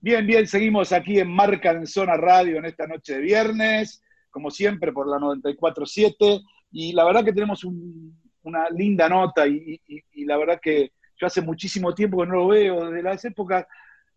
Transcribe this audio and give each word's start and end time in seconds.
Bien, 0.00 0.24
bien, 0.24 0.46
seguimos 0.46 0.92
aquí 0.92 1.18
en 1.18 1.28
Marca 1.28 1.72
en 1.72 1.84
Zona 1.84 2.14
Radio 2.16 2.58
en 2.58 2.66
esta 2.66 2.86
noche 2.86 3.14
de 3.14 3.20
viernes, 3.20 4.00
como 4.30 4.48
siempre 4.48 4.92
por 4.92 5.08
la 5.08 5.16
94.7, 5.16 6.40
y 6.70 6.92
la 6.92 7.04
verdad 7.04 7.24
que 7.24 7.32
tenemos 7.32 7.64
una 7.64 8.70
linda 8.70 9.08
nota 9.08 9.48
y, 9.48 9.80
la 10.24 10.36
verdad 10.36 10.60
que 10.62 10.92
yo 11.20 11.26
hace 11.26 11.42
muchísimo 11.42 11.96
tiempo 11.96 12.18
que 12.20 12.28
no 12.28 12.36
lo 12.36 12.46
veo, 12.46 12.88
desde 12.88 13.02
las 13.02 13.24
épocas, 13.24 13.66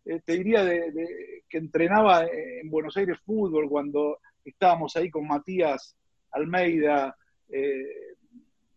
eh, 0.05 0.21
te 0.23 0.33
diría, 0.33 0.63
de, 0.63 1.43
que 1.49 1.57
entrenaba 1.57 2.25
en 2.27 2.69
Buenos 2.69 2.95
Aires 2.97 3.17
fútbol, 3.25 3.67
cuando 3.67 4.19
estábamos 4.45 4.95
ahí 4.95 5.09
con 5.09 5.27
Matías 5.27 5.97
Almeida, 6.29 7.17
eh, 7.49 8.15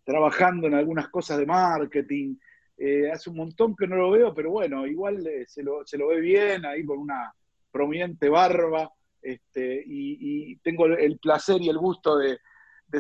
trabajando 0.04 0.68
en 0.68 0.74
algunas 0.74 1.08
cosas 1.08 1.36
de 1.36 1.44
marketing, 1.44 2.36
eh, 2.76 3.10
hace 3.10 3.30
un 3.30 3.36
montón 3.36 3.76
que 3.76 3.86
no 3.86 3.96
lo 3.96 4.10
veo, 4.10 4.34
pero 4.34 4.50
bueno, 4.50 4.86
igual 4.86 5.24
eh, 5.26 5.44
se, 5.46 5.62
lo, 5.62 5.86
se, 5.86 5.96
lo, 5.96 6.08
ve 6.08 6.20
bien, 6.20 6.66
ahí 6.66 6.84
con 6.84 6.98
una 6.98 7.32
prominente 7.70 8.28
barba. 8.28 8.90
Este, 9.22 9.82
y, 9.86 10.56
tengo 10.56 10.86
el 10.86 11.18
placer 11.18 11.60
y 11.62 11.68
el 11.68 11.78
gusto 11.78 12.18
de, 12.18 12.38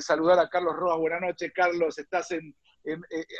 saludar 0.00 0.38
a 0.38 0.48
Carlos 0.48 0.74
Rojas. 0.74 0.98
Buenas 0.98 1.20
noches, 1.20 1.52
Carlos. 1.52 1.98
Estás 1.98 2.30
en, 2.32 2.54
eh, 2.84 2.96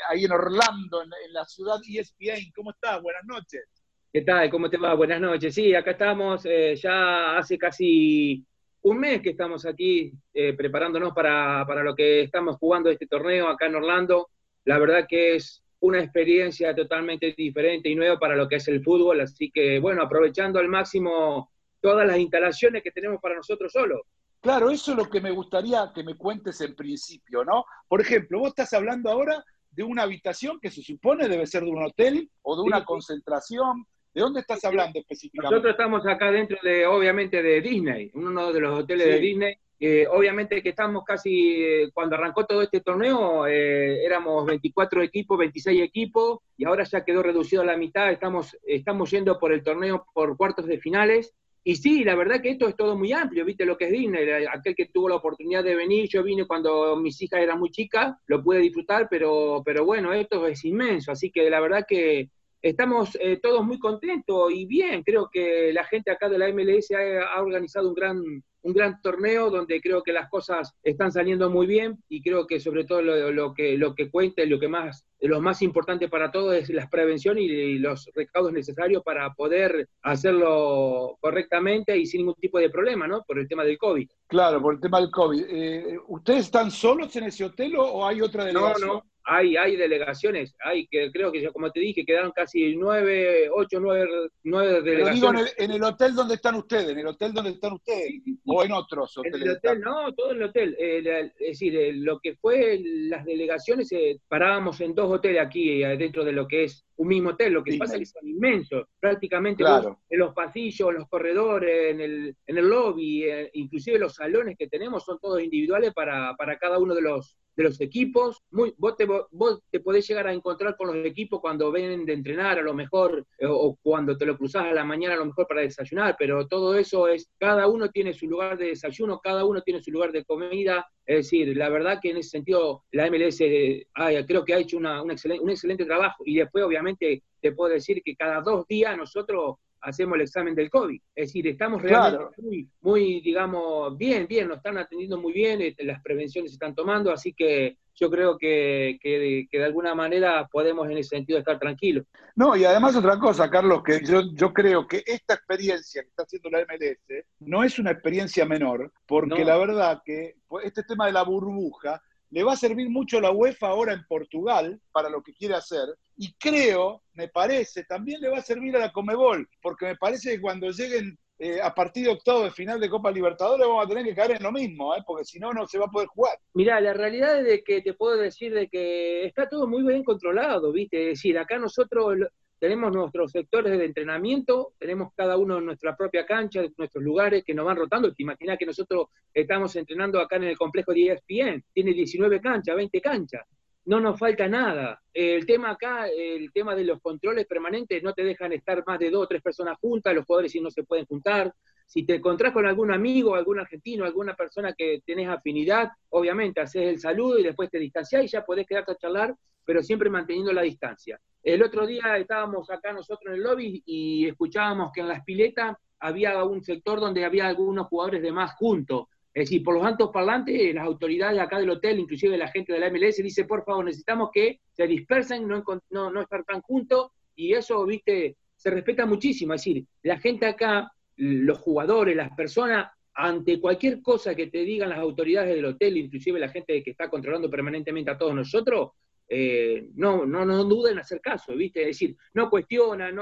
ahí 0.09 0.25
en 0.25 0.31
Orlando, 0.31 1.01
en, 1.01 1.33
la 1.33 1.45
ciudad 1.45 1.77
ESPN. 1.87 2.51
¿Cómo 2.55 2.71
estás? 2.71 3.01
Buenas 3.01 3.25
noches. 3.25 3.63
¿Qué 4.11 4.21
tal? 4.21 4.49
¿Cómo 4.49 4.69
te 4.69 4.77
va? 4.77 4.93
Buenas 4.93 5.19
noches. 5.19 5.53
Sí, 5.53 5.73
acá 5.73 5.91
estamos 5.91 6.43
ya 6.81 7.37
hace 7.37 7.57
casi 7.57 8.45
un 8.83 8.99
mes 8.99 9.21
que 9.21 9.31
estamos 9.31 9.65
aquí 9.65 10.13
preparándonos 10.31 11.13
para, 11.13 11.65
para, 11.67 11.83
lo 11.83 11.93
que 11.93 12.21
estamos 12.21 12.55
jugando 12.57 12.89
este 12.89 13.07
torneo 13.07 13.49
acá 13.49 13.65
en 13.65 13.75
Orlando. 13.75 14.29
La 14.63 14.79
verdad 14.79 15.05
que 15.09 15.35
es 15.35 15.64
una 15.85 16.01
experiencia 16.01 16.75
totalmente 16.75 17.33
diferente 17.37 17.89
y 17.89 17.95
nueva 17.95 18.17
para 18.17 18.35
lo 18.35 18.47
que 18.47 18.55
es 18.55 18.67
el 18.67 18.83
fútbol. 18.83 19.21
Así 19.21 19.51
que, 19.51 19.79
bueno, 19.79 20.01
aprovechando 20.01 20.59
al 20.59 20.67
máximo 20.67 21.51
todas 21.79 22.07
las 22.07 22.17
instalaciones 22.17 22.81
que 22.81 22.91
tenemos 22.91 23.21
para 23.21 23.35
nosotros 23.35 23.71
solos. 23.71 24.01
Claro, 24.41 24.69
eso 24.69 24.91
es 24.91 24.97
lo 24.97 25.09
que 25.09 25.21
me 25.21 25.31
gustaría 25.31 25.91
que 25.93 26.03
me 26.03 26.15
cuentes 26.15 26.59
en 26.61 26.75
principio, 26.75 27.43
¿no? 27.43 27.65
Por 27.87 28.01
ejemplo, 28.01 28.39
vos 28.39 28.49
estás 28.49 28.73
hablando 28.73 29.09
ahora 29.09 29.43
de 29.71 29.83
una 29.83 30.03
habitación 30.03 30.59
que 30.59 30.71
se 30.71 30.81
supone 30.81 31.27
debe 31.27 31.45
ser 31.45 31.63
de 31.63 31.69
un 31.69 31.83
hotel 31.83 32.29
o 32.41 32.55
de 32.55 32.61
una 32.63 32.83
concentración. 32.83 33.85
¿De 34.13 34.21
dónde 34.21 34.39
estás 34.39 34.63
hablando 34.63 34.97
específicamente? 34.99 35.53
Nosotros 35.53 35.71
estamos 35.71 36.07
acá 36.07 36.31
dentro 36.31 36.57
de, 36.63 36.85
obviamente, 36.85 37.43
de 37.43 37.61
Disney, 37.61 38.11
uno 38.13 38.53
de 38.53 38.59
los 38.61 38.79
hoteles 38.79 39.07
de 39.07 39.19
Disney. 39.19 39.57
Eh, 39.79 40.07
obviamente 40.07 40.63
que 40.63 40.69
estamos 40.69 41.03
casi, 41.03 41.63
eh, 41.63 41.91
cuando 41.93 42.15
arrancó 42.15 42.45
todo 42.45 42.61
este 42.61 42.79
torneo, 42.79 43.45
eh, 43.45 44.05
éramos 44.05 44.45
24 44.45 45.01
equipos, 45.01 45.37
26 45.37 45.81
equipos, 45.81 46.39
y 46.57 46.65
ahora 46.65 46.85
ya 46.85 47.03
quedó 47.03 47.21
reducido 47.21 47.61
a 47.61 47.65
la 47.65 47.75
mitad, 47.75 48.09
estamos, 48.11 48.57
estamos 48.63 49.11
yendo 49.11 49.37
por 49.37 49.51
el 49.51 49.63
torneo 49.63 50.05
por 50.13 50.37
cuartos 50.37 50.65
de 50.65 50.79
finales. 50.79 51.33
Y 51.67 51.77
sí, 51.77 52.03
la 52.03 52.13
verdad 52.15 52.41
que 52.41 52.51
esto 52.51 52.67
es 52.67 52.75
todo 52.75 52.95
muy 52.95 53.11
amplio, 53.11 53.43
viste 53.43 53.65
lo 53.65 53.75
que 53.75 53.85
es 53.85 53.91
Disney, 53.91 54.45
aquel 54.53 54.75
que 54.75 54.85
tuvo 54.85 55.09
la 55.09 55.15
oportunidad 55.15 55.63
de 55.63 55.75
venir, 55.75 56.07
yo 56.07 56.21
vine 56.21 56.45
cuando 56.45 56.95
mis 56.95 57.19
hijas 57.23 57.41
eran 57.41 57.57
muy 57.57 57.71
chicas, 57.71 58.15
lo 58.27 58.43
pude 58.43 58.59
disfrutar, 58.59 59.07
pero, 59.09 59.63
pero 59.65 59.83
bueno, 59.83 60.13
esto 60.13 60.45
es 60.45 60.63
inmenso, 60.63 61.11
así 61.11 61.31
que 61.31 61.49
la 61.49 61.59
verdad 61.59 61.83
que 61.87 62.29
estamos 62.69 63.17
todos 63.41 63.63
muy 63.65 63.77
contentos 63.77 64.51
y 64.51 64.65
bien, 64.65 65.03
creo 65.03 65.29
que 65.31 65.71
la 65.73 65.83
gente 65.83 66.11
acá 66.11 66.29
de 66.29 66.37
la 66.37 66.51
MLS 66.51 66.91
ha 66.91 67.41
organizado 67.41 67.89
un 67.89 67.93
gran 67.95 68.43
un 68.65 68.73
gran 68.73 68.99
torneo 68.99 69.51
donde 69.51 69.79
creo 69.79 70.01
que 70.01 70.11
las 70.11 70.27
cosas 70.27 70.73
están 70.81 71.11
saliendo 71.11 71.51
muy 71.51 71.67
bien 71.67 72.03
y 72.09 72.23
creo 72.23 72.47
que 72.47 72.59
sobre 72.59 72.83
todo 72.83 73.03
lo, 73.03 73.53
que, 73.53 73.77
lo 73.77 73.93
que 73.93 74.09
cuenta 74.09 74.41
y 74.41 74.49
lo 74.49 74.59
que 74.59 74.67
más, 74.67 75.05
lo 75.21 75.39
más 75.39 75.61
importante 75.61 76.09
para 76.09 76.31
todos 76.31 76.55
es 76.55 76.69
la 76.71 76.89
prevención 76.89 77.37
y, 77.37 77.77
los 77.77 78.09
recaudos 78.15 78.53
necesarios 78.53 79.03
para 79.03 79.31
poder 79.35 79.87
hacerlo 80.01 81.15
correctamente 81.19 81.95
y 81.95 82.07
sin 82.07 82.21
ningún 82.21 82.35
tipo 82.35 82.57
de 82.57 82.71
problema, 82.71 83.07
¿no? 83.07 83.21
Por 83.21 83.37
el 83.37 83.47
tema 83.47 83.63
del 83.63 83.77
COVID. 83.77 84.09
Claro, 84.27 84.59
por 84.61 84.75
el 84.75 84.79
tema 84.79 84.99
del 84.99 85.11
COVID. 85.11 85.45
Eh, 85.47 85.99
¿Ustedes 86.07 86.45
están 86.45 86.71
solos 86.71 87.15
en 87.17 87.25
ese 87.25 87.45
hotel 87.45 87.75
o 87.77 88.05
hay 88.05 88.21
otra 88.21 88.45
delegación? 88.45 88.87
No, 88.87 88.93
no 88.95 89.14
hay, 89.25 89.57
hay 89.57 89.75
delegaciones, 89.75 90.55
hay 90.63 90.87
que 90.87 91.11
creo 91.11 91.31
que 91.31 91.41
ya 91.41 91.51
como 91.51 91.71
te 91.71 91.79
dije, 91.79 92.05
quedaron 92.05 92.31
casi 92.31 92.75
nueve, 92.75 93.49
ocho, 93.51 93.79
nueve, 93.79 94.07
nueve 94.43 94.81
delegaciones. 94.81 95.21
Pero 95.21 95.33
digo, 95.33 95.53
en 95.57 95.71
el, 95.71 95.83
hotel 95.83 96.15
donde 96.15 96.35
están 96.35 96.55
ustedes, 96.55 96.89
en 96.89 96.99
el 96.99 97.07
hotel 97.07 97.33
donde 97.33 97.51
están 97.51 97.73
ustedes, 97.73 98.21
o 98.45 98.63
en 98.63 98.71
otros 98.71 99.17
hoteles. 99.17 99.41
En 99.41 99.47
el 99.47 99.57
hotel, 99.57 99.81
no, 99.81 100.13
todo 100.13 100.31
en 100.31 100.37
el 100.37 100.43
hotel. 100.43 100.75
Eh, 100.79 101.31
es 101.39 101.47
decir, 101.47 101.75
eh, 101.75 101.93
lo 101.93 102.19
que 102.19 102.35
fue 102.35 102.79
las 102.83 103.25
delegaciones, 103.25 103.91
eh, 103.91 104.19
parábamos 104.27 104.79
en 104.81 104.93
dos 104.93 105.11
hoteles 105.11 105.41
aquí, 105.41 105.79
dentro 105.79 106.23
de 106.23 106.31
lo 106.31 106.47
que 106.47 106.65
es 106.65 106.85
un 106.97 107.07
mismo 107.07 107.31
hotel, 107.31 107.53
lo 107.53 107.63
que 107.63 107.77
pasa 107.77 107.95
es 107.95 107.99
que 107.99 108.19
son 108.19 108.27
inmensos, 108.27 108.87
prácticamente 108.99 109.63
en 109.63 110.19
los 110.19 110.33
pasillos, 110.33 110.89
en 110.89 110.95
los 110.95 111.09
corredores, 111.09 111.91
en 111.91 112.01
el, 112.01 112.35
en 112.45 112.57
el 112.57 112.67
lobby, 112.67 113.25
inclusive 113.53 113.99
los 113.99 114.15
salones 114.15 114.57
que 114.57 114.67
tenemos 114.67 115.03
son 115.03 115.19
todos 115.19 115.41
individuales 115.41 115.93
para, 115.93 116.35
para 116.35 116.57
cada 116.57 116.79
uno 116.79 116.95
de 116.95 117.01
los, 117.01 117.37
de 117.55 117.63
los 117.63 117.79
equipos. 117.81 118.43
Muy, 118.51 118.73
vos, 118.77 118.95
te, 118.95 119.05
vos 119.05 119.61
te 119.69 119.79
podés 119.79 120.07
llegar 120.07 120.27
a 120.27 120.33
encontrar 120.33 120.75
con 120.75 120.87
los 120.87 121.05
equipos 121.05 121.39
cuando 121.39 121.71
ven 121.71 122.05
de 122.05 122.13
entrenar, 122.13 122.59
a 122.59 122.61
lo 122.61 122.73
mejor, 122.73 123.25
eh, 123.37 123.45
o 123.47 123.77
cuando 123.81 124.17
te 124.17 124.25
lo 124.25 124.37
cruzás 124.37 124.65
a 124.65 124.73
la 124.73 124.83
mañana, 124.83 125.15
a 125.15 125.17
lo 125.17 125.25
mejor 125.25 125.47
para 125.47 125.61
desayunar, 125.61 126.15
pero 126.17 126.47
todo 126.47 126.75
eso 126.77 127.07
es, 127.07 127.29
cada 127.37 127.67
uno 127.67 127.89
tiene 127.89 128.13
su 128.13 128.27
lugar 128.27 128.57
de 128.57 128.67
desayuno, 128.67 129.19
cada 129.19 129.45
uno 129.45 129.61
tiene 129.61 129.81
su 129.81 129.91
lugar 129.91 130.11
de 130.11 130.25
comida. 130.25 130.85
Es 131.05 131.17
decir, 131.17 131.55
la 131.55 131.69
verdad 131.69 131.99
que 132.01 132.09
en 132.09 132.17
ese 132.17 132.31
sentido 132.31 132.83
la 132.91 133.09
MLS 133.09 133.37
creo 133.37 134.43
que 134.43 134.53
ha 134.53 134.59
hecho 134.59 134.77
una, 134.77 135.03
un, 135.03 135.11
excelente, 135.11 135.43
un 135.43 135.51
excelente 135.51 135.85
trabajo. 135.85 136.23
Y 136.25 136.37
después, 136.37 136.63
obviamente, 136.63 136.84
te 136.95 137.51
puedo 137.51 137.73
decir 137.73 138.01
que 138.03 138.15
cada 138.15 138.41
dos 138.41 138.67
días 138.67 138.97
nosotros 138.97 139.55
hacemos 139.85 140.15
el 140.15 140.21
examen 140.21 140.55
del 140.55 140.69
COVID. 140.69 140.99
Es 141.15 141.27
decir, 141.27 141.47
estamos 141.47 141.81
realmente 141.81 142.25
muy, 142.37 142.67
muy, 142.81 143.21
digamos, 143.21 143.97
bien, 143.97 144.27
bien, 144.27 144.47
nos 144.47 144.57
están 144.57 144.77
atendiendo 144.77 145.19
muy 145.19 145.31
bien, 145.31 145.61
este, 145.61 145.83
las 145.83 146.01
prevenciones 146.01 146.51
se 146.51 146.55
están 146.55 146.73
tomando, 146.73 147.11
así 147.11 147.33
que 147.33 147.77
yo 147.93 148.09
creo 148.09 148.37
que, 148.37 148.97
que, 149.01 149.47
de 149.51 149.63
alguna 149.63 149.95
manera 149.95 150.47
podemos 150.51 150.89
en 150.89 150.97
ese 150.97 151.15
sentido 151.15 151.39
estar 151.39 151.59
tranquilos. 151.59 152.05
No, 152.35 152.55
y 152.55 152.65
además 152.65 152.95
otra 152.95 153.17
cosa, 153.17 153.49
Carlos, 153.49 153.83
que 153.83 154.01
yo, 154.03 154.21
yo 154.33 154.51
creo 154.51 154.85
que 154.85 155.03
esta 155.05 155.35
experiencia 155.35 156.01
que 156.01 156.09
está 156.09 156.23
haciendo 156.23 156.49
la 156.49 156.65
MLS 156.65 157.25
no 157.39 157.63
es 157.63 157.79
una 157.79 157.91
experiencia 157.91 158.45
menor, 158.45 158.91
porque 159.05 159.45
la 159.45 159.57
verdad 159.57 160.01
que 160.03 160.35
este 160.63 160.83
tema 160.83 161.05
de 161.05 161.13
la 161.13 161.23
burbuja 161.23 162.01
le 162.31 162.43
va 162.43 162.53
a 162.53 162.57
servir 162.57 162.89
mucho 162.89 163.19
a 163.19 163.21
la 163.21 163.31
UEFA 163.31 163.67
ahora 163.67 163.93
en 163.93 164.03
Portugal 164.07 164.81
para 164.91 165.09
lo 165.09 165.21
que 165.21 165.33
quiere 165.33 165.55
hacer. 165.55 165.87
Y 166.17 166.33
creo, 166.35 167.03
me 167.13 167.27
parece, 167.27 167.83
también 167.83 168.21
le 168.21 168.29
va 168.29 168.37
a 168.37 168.41
servir 168.41 168.75
a 168.75 168.79
la 168.79 168.91
Comebol, 168.91 169.47
porque 169.61 169.85
me 169.85 169.95
parece 169.95 170.31
que 170.31 170.41
cuando 170.41 170.69
lleguen 170.71 171.17
eh, 171.37 171.59
a 171.61 171.73
partir 171.75 172.05
de 172.05 172.11
octavo 172.11 172.45
de 172.45 172.51
final 172.51 172.79
de 172.79 172.89
Copa 172.89 173.11
Libertadores 173.11 173.67
vamos 173.67 173.85
a 173.85 173.89
tener 173.89 174.05
que 174.05 174.15
caer 174.15 174.31
en 174.31 174.43
lo 174.43 174.53
mismo, 174.53 174.95
¿eh? 174.95 175.03
porque 175.05 175.25
si 175.25 175.37
no, 175.37 175.51
no 175.51 175.67
se 175.67 175.77
va 175.77 175.85
a 175.85 175.91
poder 175.91 176.07
jugar. 176.07 176.37
Mira, 176.53 176.79
la 176.79 176.93
realidad 176.93 177.39
es 177.39 177.45
de 177.45 177.63
que 177.63 177.81
te 177.81 177.93
puedo 177.93 178.15
decir 178.15 178.53
de 178.53 178.69
que 178.69 179.25
está 179.25 179.49
todo 179.49 179.67
muy 179.67 179.83
bien 179.83 180.03
controlado, 180.05 180.71
¿viste? 180.71 181.11
Es 181.11 181.17
decir, 181.17 181.37
acá 181.37 181.57
nosotros 181.57 182.19
tenemos 182.57 182.93
nuestros 182.93 183.31
sectores 183.31 183.77
de 183.77 183.83
entrenamiento, 183.83 184.73
tenemos 184.79 185.09
cada 185.13 185.37
uno 185.37 185.59
nuestra 185.59 185.95
propia 185.95 186.25
cancha, 186.25 186.63
nuestros 186.77 187.03
lugares 187.03 187.43
que 187.43 187.53
nos 187.53 187.65
van 187.65 187.75
rotando. 187.75 188.13
Te 188.13 188.23
imaginas 188.23 188.57
que 188.57 188.65
nosotros 188.65 189.07
estamos 189.33 189.75
entrenando 189.75 190.21
acá 190.21 190.37
en 190.37 190.45
el 190.45 190.57
complejo 190.57 190.93
de 190.93 191.11
ESPN, 191.11 191.63
tiene 191.73 191.93
19 191.93 192.39
canchas, 192.39 192.75
20 192.75 193.01
canchas. 193.01 193.45
No 193.85 193.99
nos 193.99 194.17
falta 194.17 194.47
nada. 194.47 195.01
El 195.13 195.45
tema 195.45 195.69
acá, 195.71 196.07
el 196.07 196.51
tema 196.51 196.75
de 196.75 196.85
los 196.85 196.99
controles 197.01 197.45
permanentes, 197.45 198.01
no 198.01 198.13
te 198.13 198.23
dejan 198.23 198.51
estar 198.51 198.83
más 198.85 198.97
de 198.97 199.11
dos 199.11 199.23
o 199.23 199.27
tres 199.27 199.43
personas 199.43 199.77
juntas, 199.79 200.15
los 200.15 200.25
jugadores 200.25 200.51
sí 200.51 200.59
no 200.59 200.71
se 200.71 200.83
pueden 200.83 201.05
juntar. 201.05 201.53
Si 201.85 202.03
te 202.03 202.15
encontrás 202.15 202.51
con 202.51 202.65
algún 202.65 202.91
amigo, 202.91 203.35
algún 203.35 203.59
argentino, 203.59 204.05
alguna 204.05 204.33
persona 204.33 204.73
que 204.73 205.03
tenés 205.05 205.29
afinidad, 205.29 205.91
obviamente 206.09 206.61
haces 206.61 206.81
el 206.87 206.99
saludo 206.99 207.37
y 207.37 207.43
después 207.43 207.69
te 207.69 207.77
distanciás 207.77 208.23
y 208.23 208.27
ya 208.27 208.43
podés 208.43 208.65
quedarte 208.65 208.93
a 208.93 208.97
charlar, 208.97 209.35
pero 209.63 209.83
siempre 209.83 210.09
manteniendo 210.09 210.51
la 210.51 210.63
distancia. 210.63 211.19
El 211.43 211.61
otro 211.61 211.85
día 211.85 212.17
estábamos 212.17 212.71
acá 212.71 212.91
nosotros 212.91 213.27
en 213.27 213.33
el 213.33 213.43
lobby 213.43 213.83
y 213.85 214.27
escuchábamos 214.27 214.91
que 214.91 215.01
en 215.01 215.09
las 215.09 215.23
piletas 215.23 215.77
había 215.99 216.43
un 216.43 216.63
sector 216.63 216.99
donde 216.99 217.23
había 217.23 217.47
algunos 217.47 217.87
jugadores 217.87 218.23
de 218.23 218.31
más 218.31 218.55
juntos. 218.55 219.05
Es 219.35 219.49
decir, 219.49 219.63
por 219.63 219.75
los 219.75 219.85
altos 219.85 220.11
parlantes, 220.13 220.73
las 220.73 220.85
autoridades 220.85 221.41
acá 221.41 221.59
del 221.59 221.69
hotel, 221.69 221.99
inclusive 221.99 222.37
la 222.37 222.47
gente 222.47 222.71
de 222.71 222.79
la 222.79 222.89
MLS, 222.89 223.17
dice, 223.17 223.43
por 223.43 223.65
favor, 223.65 223.83
necesitamos 223.83 224.29
que 224.33 224.61
se 224.71 224.87
dispersen, 224.87 225.45
no, 225.45 225.61
no, 225.89 226.09
no 226.09 226.21
estar 226.21 226.45
tan 226.45 226.61
juntos, 226.61 227.11
y 227.35 227.51
eso, 227.51 227.85
viste, 227.85 228.37
se 228.55 228.69
respeta 228.69 229.05
muchísimo. 229.05 229.53
Es 229.53 229.61
decir, 229.61 229.85
la 230.03 230.17
gente 230.19 230.45
acá, 230.45 230.89
los 231.17 231.57
jugadores, 231.57 232.15
las 232.15 232.33
personas, 232.33 232.87
ante 233.13 233.59
cualquier 233.59 234.01
cosa 234.01 234.35
que 234.35 234.47
te 234.47 234.59
digan 234.59 234.87
las 234.87 234.99
autoridades 234.99 235.53
del 235.53 235.65
hotel, 235.65 235.97
inclusive 235.97 236.39
la 236.39 236.49
gente 236.49 236.81
que 236.81 236.91
está 236.91 237.09
controlando 237.09 237.49
permanentemente 237.49 238.11
a 238.11 238.17
todos 238.17 238.33
nosotros, 238.33 238.91
eh, 239.27 239.89
no, 239.95 240.25
no, 240.25 240.45
no 240.45 240.63
duden 240.63 240.93
en 240.93 240.99
hacer 240.99 241.19
caso, 241.21 241.55
¿viste? 241.55 241.81
Es 241.81 241.87
decir, 241.87 242.15
no 242.33 242.49
cuestiona, 242.49 243.11
no, 243.11 243.21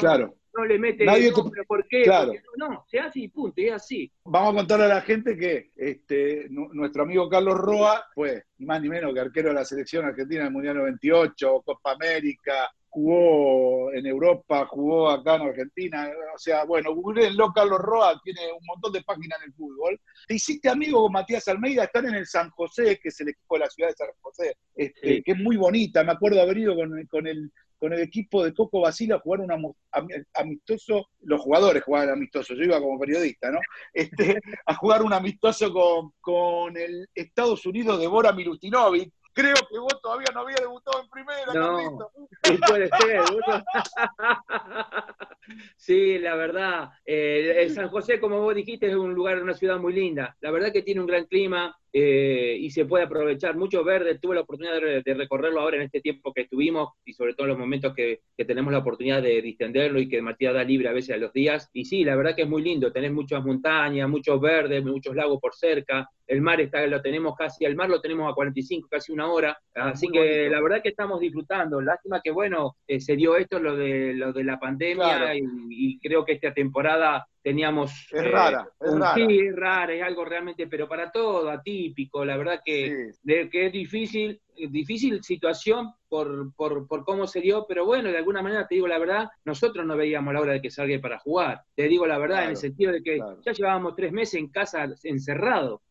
no 0.55 0.65
le 0.65 0.77
mete, 0.77 1.05
Nadie 1.05 1.31
¿por 1.31 1.87
qué? 1.87 2.05
no, 2.05 2.69
no, 2.69 2.85
se 2.87 2.99
hace 2.99 3.21
y 3.21 3.27
punto, 3.27 3.61
es 3.61 3.71
así. 3.71 4.11
Vamos 4.25 4.53
a 4.53 4.57
contarle 4.57 4.85
a 4.85 4.89
la 4.89 5.01
gente 5.01 5.35
que 5.35 5.71
este, 5.75 6.47
nuestro 6.49 7.03
amigo 7.03 7.27
Carlos 7.27 7.57
Roa 7.57 8.05
fue 8.13 8.43
ni 8.57 8.65
más 8.65 8.81
ni 8.81 8.89
menos 8.89 9.13
que 9.13 9.19
arquero 9.19 9.49
de 9.49 9.55
la 9.55 9.65
selección 9.65 10.05
argentina 10.05 10.43
del 10.43 10.53
Mundial 10.53 10.77
98, 10.77 11.63
Copa 11.65 11.93
América, 11.93 12.71
jugó 12.93 13.91
en 13.91 14.05
Europa, 14.05 14.67
jugó 14.67 15.09
acá 15.09 15.35
en 15.35 15.41
Argentina, 15.41 16.11
o 16.33 16.37
sea, 16.37 16.63
bueno, 16.63 16.93
googleenlo, 16.93 17.51
Carlos 17.51 17.79
Roa 17.79 18.21
tiene 18.23 18.41
un 18.51 18.63
montón 18.67 18.93
de 18.93 19.01
páginas 19.01 19.39
en 19.39 19.47
el 19.47 19.53
fútbol. 19.53 19.99
Te 20.27 20.35
hiciste 20.35 20.69
amigo 20.69 21.01
con 21.01 21.11
Matías 21.11 21.47
Almeida, 21.47 21.85
están 21.85 22.05
en 22.07 22.15
el 22.15 22.27
San 22.27 22.51
José, 22.51 22.99
que 23.01 23.09
es 23.09 23.19
el 23.21 23.29
equipo 23.29 23.55
de 23.55 23.59
la 23.61 23.69
ciudad 23.69 23.89
de 23.89 23.95
San 23.95 24.09
José, 24.21 24.55
este, 24.75 25.23
que 25.23 25.31
es 25.31 25.37
muy 25.39 25.57
bonita, 25.57 26.03
me 26.03 26.11
acuerdo 26.11 26.39
haber 26.39 26.59
ido 26.59 26.75
con, 26.75 27.03
con 27.07 27.25
el 27.25 27.51
con 27.79 27.91
el 27.91 27.99
equipo 27.99 28.45
de 28.45 28.53
Coco 28.53 28.79
Basile 28.79 29.15
a 29.15 29.19
jugar 29.19 29.41
un 29.41 29.75
amistoso, 30.35 31.09
los 31.19 31.41
jugadores 31.41 31.83
jugaban 31.83 32.11
amistoso, 32.11 32.53
yo 32.53 32.63
iba 32.63 32.79
como 32.79 32.97
periodista, 32.97 33.51
¿no? 33.51 33.59
Este, 33.91 34.39
a 34.65 34.75
jugar 34.75 35.03
un 35.03 35.11
amistoso 35.11 35.73
con, 35.73 36.13
con 36.21 36.77
el 36.77 37.09
Estados 37.13 37.65
Unidos 37.65 37.99
de 37.99 38.07
Bora 38.07 38.31
Milutinovic, 38.31 39.11
creo 39.33 39.55
que 39.69 39.79
vos 39.79 39.99
todavía 40.01 40.29
no 40.33 40.41
había 40.41 40.57
debutado 40.57 41.01
en 41.01 41.09
primera, 41.09 41.53
no, 41.53 42.11
puede 42.67 42.87
ser. 42.87 43.21
sí, 45.75 46.19
la 46.19 46.35
verdad. 46.35 46.91
Eh, 47.05 47.69
San 47.73 47.89
José, 47.89 48.19
como 48.19 48.41
vos 48.41 48.55
dijiste, 48.55 48.87
es 48.87 48.95
un 48.95 49.13
lugar, 49.13 49.41
una 49.41 49.53
ciudad 49.53 49.77
muy 49.77 49.93
linda. 49.93 50.35
La 50.41 50.51
verdad 50.51 50.71
que 50.71 50.83
tiene 50.83 51.01
un 51.01 51.07
gran 51.07 51.25
clima, 51.25 51.77
eh, 51.95 52.57
y 52.59 52.71
se 52.71 52.85
puede 52.85 53.03
aprovechar 53.03 53.55
mucho 53.55 53.83
verde. 53.83 54.17
Tuve 54.17 54.33
la 54.33 54.41
oportunidad 54.41 54.81
de, 54.81 55.13
recorrerlo 55.13 55.61
ahora 55.61 55.77
en 55.77 55.83
este 55.83 56.01
tiempo 56.01 56.33
que 56.33 56.41
estuvimos 56.41 56.89
y 57.05 57.13
sobre 57.13 57.35
todo 57.35 57.45
en 57.45 57.49
los 57.49 57.59
momentos 57.59 57.93
que, 57.93 58.21
tenemos 58.35 58.73
la 58.73 58.79
oportunidad 58.79 59.21
de 59.21 59.41
distenderlo 59.41 59.99
y 59.99 60.09
que 60.09 60.21
Matías 60.21 60.53
da 60.53 60.63
libre 60.63 60.89
a 60.89 60.91
veces 60.91 61.15
a 61.15 61.19
los 61.19 61.31
días. 61.31 61.69
Y 61.71 61.85
sí, 61.85 62.03
la 62.03 62.15
verdad 62.15 62.35
que 62.35 62.41
es 62.41 62.49
muy 62.49 62.63
lindo. 62.63 62.91
Tenés 62.91 63.11
muchas 63.11 63.45
montañas, 63.45 64.09
muchos 64.09 64.41
verdes, 64.41 64.83
muchos 64.83 65.15
lagos 65.15 65.39
por 65.39 65.53
cerca. 65.53 66.09
El 66.25 66.41
mar 66.41 66.59
está, 66.59 66.85
lo 66.87 67.01
tenemos 67.01 67.35
casi, 67.35 67.63
el 67.63 67.75
mar 67.75 67.89
lo 67.89 68.01
tenemos 68.01 68.29
a 68.29 68.33
45, 68.33 68.87
casi 68.89 69.11
una 69.11 69.31
hora. 69.31 69.57
Así 69.75 70.07
que 70.09 70.49
la 70.49 70.61
verdad 70.61 70.81
que 70.81 70.89
estamos 70.89 71.19
disfrutando. 71.19 71.79
Lástima 71.79 72.21
que, 72.21 72.31
bueno, 72.31 72.75
eh, 72.87 72.99
se 72.99 73.15
dio 73.15 73.37
esto, 73.37 73.59
lo 73.59 73.77
de, 73.77 74.13
lo 74.13 74.33
de 74.33 74.43
la 74.43 74.59
pandemia 74.59 75.35
y 75.35 75.99
creo 75.99 76.25
que 76.25 76.33
esta 76.33 76.53
temporada 76.53 77.27
teníamos... 77.43 77.91
Es 78.11 78.31
rara, 78.31 78.67
eh, 78.79 78.85
es 78.85 78.93
rara. 78.93 79.13
Sí, 79.15 79.39
es 79.39 79.55
rara, 79.55 79.93
es 79.93 80.01
algo 80.01 80.25
realmente, 80.25 80.67
pero 80.67 80.87
para 80.87 81.11
todo, 81.11 81.49
atípico, 81.49 82.23
la 82.25 82.37
verdad 82.37 82.61
que, 82.63 83.11
que 83.25 83.65
es 83.65 83.71
difícil, 83.71 84.41
difícil 84.55 85.23
situación 85.23 85.93
por, 86.07 86.53
por, 86.55 86.87
por, 86.87 87.03
cómo 87.03 87.27
se 87.27 87.41
dio, 87.41 87.65
pero 87.67 87.85
bueno, 87.85 88.09
de 88.11 88.17
alguna 88.17 88.41
manera 88.41 88.67
te 88.67 88.75
digo 88.75 88.87
la 88.87 88.99
verdad, 88.99 89.29
nosotros 89.45 89.85
no 89.85 89.97
veíamos 89.97 90.33
la 90.33 90.41
hora 90.41 90.53
de 90.53 90.61
que 90.61 90.69
salga 90.69 90.99
para 91.01 91.19
jugar. 91.19 91.61
Te 91.75 91.87
digo 91.87 92.07
la 92.07 92.17
verdad, 92.17 92.43
en 92.43 92.51
el 92.51 92.57
sentido 92.57 92.91
de 92.91 93.01
que 93.01 93.19
ya 93.45 93.51
llevábamos 93.51 93.95
tres 93.95 94.11
meses 94.11 94.35
en 94.35 94.49
casa 94.49 94.87
encerrado. 95.03 95.81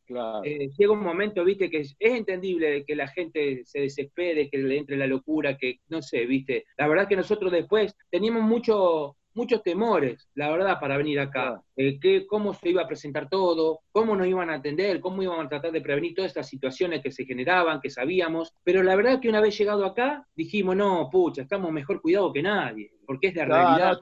Eh, 0.44 0.68
llega 0.76 0.92
un 0.92 1.02
momento, 1.02 1.44
viste, 1.44 1.70
que 1.70 1.78
es, 1.78 1.96
es, 1.98 2.12
entendible 2.12 2.84
que 2.84 2.96
la 2.96 3.08
gente 3.08 3.62
se 3.64 3.80
desespere, 3.80 4.48
que 4.50 4.58
le 4.58 4.76
entre 4.76 4.96
la 4.96 5.06
locura, 5.06 5.56
que 5.56 5.80
no 5.88 6.02
sé, 6.02 6.26
viste. 6.26 6.66
La 6.76 6.88
verdad 6.88 7.08
que 7.08 7.16
nosotros 7.16 7.50
después 7.50 7.96
teníamos 8.10 8.42
mucho, 8.42 9.16
muchos 9.34 9.62
temores, 9.62 10.28
la 10.34 10.50
verdad, 10.50 10.78
para 10.80 10.96
venir 10.96 11.20
acá. 11.20 11.62
Eh, 11.76 11.98
que, 11.98 12.26
cómo 12.26 12.52
se 12.54 12.68
iba 12.68 12.82
a 12.82 12.86
presentar 12.86 13.28
todo, 13.28 13.80
cómo 13.90 14.14
nos 14.14 14.26
iban 14.26 14.50
a 14.50 14.54
atender, 14.54 15.00
cómo 15.00 15.22
iban 15.22 15.44
a 15.44 15.48
tratar 15.48 15.72
de 15.72 15.80
prevenir 15.80 16.14
todas 16.14 16.30
estas 16.30 16.48
situaciones 16.48 17.02
que 17.02 17.10
se 17.10 17.24
generaban, 17.24 17.80
que 17.80 17.90
sabíamos. 17.90 18.52
Pero 18.62 18.82
la 18.82 18.94
verdad 18.96 19.20
que 19.20 19.28
una 19.28 19.40
vez 19.40 19.56
llegado 19.56 19.84
acá, 19.84 20.26
dijimos, 20.34 20.76
no, 20.76 21.08
pucha, 21.10 21.42
estamos 21.42 21.72
mejor 21.72 22.00
cuidados 22.00 22.32
que 22.32 22.42
nadie, 22.42 22.92
porque 23.06 23.28
es 23.28 23.34
la 23.34 23.44
realidad. 23.44 24.00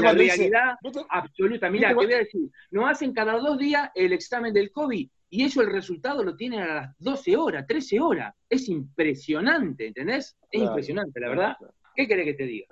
la 0.00 0.12
realidad 0.12 0.78
absoluta. 1.08 1.70
Mira, 1.70 1.88
te 1.88 1.94
voy 1.94 2.12
a 2.12 2.18
decir, 2.18 2.48
nos 2.70 2.90
hacen 2.90 3.12
cada 3.12 3.38
dos 3.38 3.58
días 3.58 3.90
el 3.94 4.12
examen 4.12 4.52
del 4.52 4.70
COVID 4.70 5.08
y 5.30 5.44
ellos 5.44 5.56
el 5.56 5.72
resultado 5.72 6.22
lo 6.22 6.36
tienen 6.36 6.60
a 6.60 6.74
las 6.74 6.98
12 6.98 7.36
horas, 7.38 7.66
13 7.66 8.00
horas. 8.00 8.34
Es 8.50 8.68
impresionante, 8.68 9.86
¿entendés? 9.86 10.36
Es 10.50 10.62
impresionante, 10.62 11.18
la 11.20 11.28
verdad. 11.30 11.56
¿Qué 11.94 12.06
querés 12.06 12.26
que 12.26 12.34
te 12.34 12.44
diga? 12.44 12.66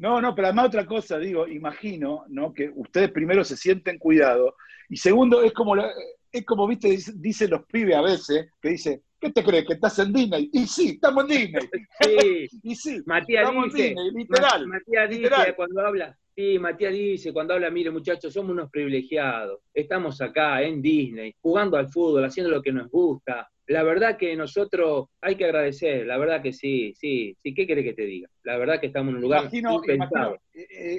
No, 0.00 0.18
no, 0.18 0.34
pero 0.34 0.48
además 0.48 0.68
otra 0.68 0.86
cosa, 0.86 1.18
digo, 1.18 1.46
imagino, 1.46 2.24
¿no? 2.28 2.54
Que 2.54 2.70
ustedes 2.74 3.10
primero 3.10 3.44
se 3.44 3.54
sienten 3.54 3.98
cuidado 3.98 4.56
y 4.88 4.96
segundo, 4.96 5.42
es 5.42 5.52
como, 5.52 5.74
es 5.76 6.44
como, 6.46 6.66
viste, 6.66 6.98
dicen 7.16 7.50
los 7.50 7.66
pibes 7.66 7.94
a 7.94 8.00
veces, 8.00 8.50
que 8.62 8.70
dice, 8.70 9.02
¿qué 9.20 9.30
te 9.30 9.44
crees? 9.44 9.66
¿Que 9.66 9.74
estás 9.74 9.98
en 9.98 10.12
Disney? 10.12 10.48
Y 10.54 10.66
sí, 10.66 10.88
estamos 10.94 11.24
en 11.24 11.28
Disney. 11.28 11.68
Sí, 12.00 12.48
y 12.62 12.74
sí, 12.74 13.02
Matías 13.04 13.42
estamos 13.42 13.72
dice, 13.74 13.88
en 13.88 13.94
Disney, 13.94 14.10
literal. 14.12 14.66
Matías 14.66 15.10
dice 15.10 15.54
cuando 15.54 15.86
habla, 15.86 16.18
sí, 16.40 16.58
Matías 16.58 16.92
dice 16.92 17.32
cuando 17.32 17.54
habla, 17.54 17.70
mire 17.70 17.90
muchachos, 17.90 18.32
somos 18.32 18.52
unos 18.52 18.70
privilegiados, 18.70 19.60
estamos 19.74 20.20
acá 20.22 20.62
en 20.62 20.80
Disney, 20.80 21.34
jugando 21.40 21.76
al 21.76 21.88
fútbol, 21.88 22.24
haciendo 22.24 22.50
lo 22.50 22.62
que 22.62 22.72
nos 22.72 22.88
gusta, 22.88 23.48
la 23.66 23.82
verdad 23.82 24.16
que 24.16 24.34
nosotros 24.34 25.08
hay 25.20 25.36
que 25.36 25.44
agradecer, 25.44 26.06
la 26.06 26.16
verdad 26.16 26.42
que 26.42 26.52
sí, 26.52 26.94
sí, 26.96 27.36
sí, 27.42 27.54
¿qué 27.54 27.66
querés 27.66 27.84
que 27.84 27.92
te 27.92 28.06
diga? 28.06 28.28
La 28.42 28.56
verdad 28.56 28.80
que 28.80 28.86
estamos 28.86 29.10
en 29.10 29.16
un 29.16 29.22
lugar 29.22 29.42
imagino, 29.42 29.82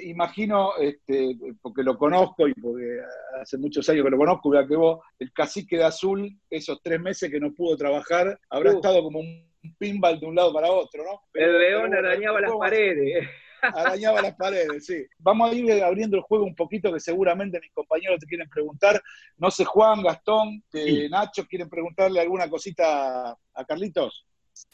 imagino, 0.04 0.70
eh, 0.80 0.96
este, 1.06 1.36
porque 1.60 1.82
lo 1.82 1.98
conozco 1.98 2.46
y 2.46 2.54
porque 2.54 3.00
hace 3.40 3.58
muchos 3.58 3.88
años 3.88 4.04
que 4.04 4.10
lo 4.10 4.18
conozco, 4.18 4.48
vea 4.48 4.66
que 4.66 4.76
vos, 4.76 5.00
el 5.18 5.32
cacique 5.32 5.76
de 5.76 5.84
azul, 5.84 6.30
esos 6.48 6.80
tres 6.82 7.00
meses 7.00 7.30
que 7.30 7.40
no 7.40 7.52
pudo 7.52 7.76
trabajar, 7.76 8.38
habrá 8.48 8.72
estado 8.72 9.02
como 9.02 9.18
un 9.18 9.44
pinball 9.76 10.20
de 10.20 10.26
un 10.26 10.36
lado 10.36 10.52
para 10.52 10.70
otro, 10.70 11.02
¿no? 11.04 11.20
el 11.34 11.58
león 11.58 11.94
arañaba 11.94 12.40
las 12.40 12.52
paredes 12.52 13.28
arañaba 13.62 14.22
las 14.22 14.34
paredes, 14.34 14.86
sí. 14.86 15.06
Vamos 15.18 15.50
a 15.50 15.54
ir 15.54 15.82
abriendo 15.82 16.16
el 16.16 16.22
juego 16.22 16.44
un 16.44 16.54
poquito, 16.54 16.92
que 16.92 17.00
seguramente 17.00 17.60
mis 17.60 17.72
compañeros 17.72 18.18
te 18.20 18.26
quieren 18.26 18.48
preguntar. 18.48 19.02
No 19.38 19.50
sé, 19.50 19.64
Juan, 19.64 20.02
Gastón, 20.02 20.62
Nacho, 21.10 21.46
¿quieren 21.46 21.68
preguntarle 21.68 22.20
alguna 22.20 22.50
cosita 22.50 23.30
a 23.30 23.64
Carlitos? 23.66 24.26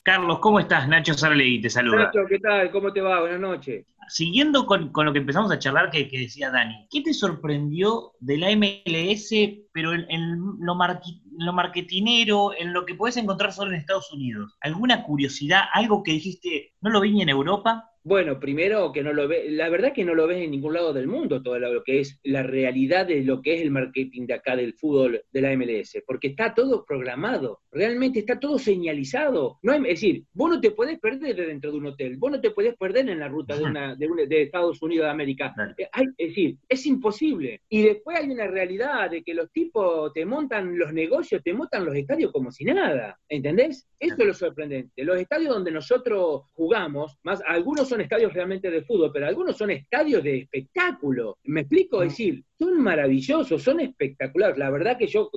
Carlos, 0.02 0.38
¿cómo 0.40 0.58
estás? 0.58 0.88
Nacho 0.88 1.14
Sarlegui 1.14 1.60
te 1.60 1.70
saluda. 1.70 2.04
Nacho, 2.04 2.20
¿qué 2.28 2.38
tal? 2.38 2.70
¿Cómo 2.70 2.92
te 2.92 3.00
va? 3.00 3.20
Buenas 3.20 3.40
noches. 3.40 3.86
Siguiendo 4.08 4.64
con, 4.64 4.90
lo 4.94 5.12
que 5.12 5.18
empezamos 5.18 5.52
a 5.52 5.58
charlar 5.58 5.90
que, 5.90 6.08
decía 6.10 6.50
Dani, 6.50 6.86
¿qué 6.90 7.02
te 7.02 7.12
sorprendió 7.12 8.12
de 8.20 8.38
la 8.38 8.56
MLS, 8.56 9.30
pero 9.70 9.92
en, 9.92 10.38
lo, 10.60 10.74
lo 11.36 11.52
marketinero, 11.52 12.52
en 12.58 12.72
lo 12.72 12.86
que 12.86 12.94
puedes 12.94 13.18
encontrar 13.18 13.52
solo 13.52 13.70
en 13.70 13.76
Estados 13.76 14.10
Unidos? 14.10 14.56
¿Alguna 14.60 15.02
curiosidad, 15.02 15.64
algo 15.74 16.02
que 16.02 16.12
dijiste, 16.12 16.72
no 16.80 16.88
lo 16.88 17.02
vi 17.02 17.12
ni 17.12 17.22
en 17.22 17.28
Europa? 17.28 17.90
Bueno, 18.08 18.40
primero 18.40 18.90
que 18.90 19.02
no 19.02 19.12
lo 19.12 19.28
ve, 19.28 19.50
la 19.50 19.68
verdad 19.68 19.92
que 19.92 20.02
no 20.02 20.14
lo 20.14 20.26
ves 20.26 20.38
en 20.38 20.50
ningún 20.50 20.72
lado 20.72 20.94
del 20.94 21.06
mundo 21.06 21.42
todo 21.42 21.58
lo 21.58 21.84
que 21.84 22.00
es 22.00 22.18
la 22.22 22.42
realidad 22.42 23.04
de 23.04 23.22
lo 23.22 23.42
que 23.42 23.52
es 23.52 23.60
el 23.60 23.70
marketing 23.70 24.26
de 24.26 24.32
acá 24.32 24.56
del 24.56 24.72
fútbol 24.72 25.20
de 25.30 25.40
la 25.42 25.54
MLS, 25.54 26.02
porque 26.06 26.28
está 26.28 26.54
todo 26.54 26.86
programado, 26.86 27.60
realmente 27.70 28.20
está 28.20 28.40
todo 28.40 28.58
señalizado. 28.58 29.58
No 29.62 29.74
es 29.74 29.82
decir, 29.82 30.24
vos 30.32 30.48
no 30.48 30.58
te 30.58 30.70
podés 30.70 30.98
perder 30.98 31.36
dentro 31.36 31.70
de 31.70 31.76
un 31.76 31.84
hotel, 31.84 32.16
vos 32.16 32.30
no 32.30 32.40
te 32.40 32.50
podés 32.52 32.74
perder 32.78 33.10
en 33.10 33.18
la 33.18 33.28
ruta 33.28 33.58
de, 33.58 33.64
una, 33.64 33.94
de, 33.94 34.42
Estados 34.42 34.80
Unidos 34.80 35.04
de 35.04 35.10
América. 35.10 35.54
Eh, 35.76 35.86
es 36.16 36.28
decir, 36.28 36.56
es 36.66 36.86
imposible. 36.86 37.60
Y 37.68 37.82
después 37.82 38.16
hay 38.16 38.30
una 38.30 38.46
realidad 38.46 39.10
de 39.10 39.22
que 39.22 39.34
los 39.34 39.52
tipos 39.52 40.14
te 40.14 40.24
montan 40.24 40.78
los 40.78 40.94
negocios, 40.94 41.42
te 41.42 41.52
montan 41.52 41.84
los 41.84 41.94
estadios 41.94 42.32
como 42.32 42.50
si 42.52 42.64
nada, 42.64 43.18
¿entendés? 43.28 43.86
Eso 44.00 44.16
es 44.16 44.26
lo 44.26 44.32
sorprendente. 44.32 45.04
Los 45.04 45.20
estadios 45.20 45.52
donde 45.52 45.72
nosotros 45.72 46.44
jugamos, 46.54 47.18
más 47.22 47.42
algunos 47.46 47.86
son 47.86 47.97
estadios 48.00 48.32
realmente 48.32 48.70
de 48.70 48.82
fútbol, 48.82 49.10
pero 49.12 49.26
algunos 49.26 49.56
son 49.56 49.70
estadios 49.70 50.22
de 50.22 50.38
espectáculo. 50.38 51.38
¿Me 51.44 51.60
explico? 51.60 52.02
Es 52.02 52.10
decir, 52.10 52.44
son 52.58 52.82
maravillosos, 52.82 53.62
son 53.62 53.80
espectaculares. 53.80 54.58
La 54.58 54.70
verdad 54.70 54.96
que 54.98 55.06
yo, 55.06 55.30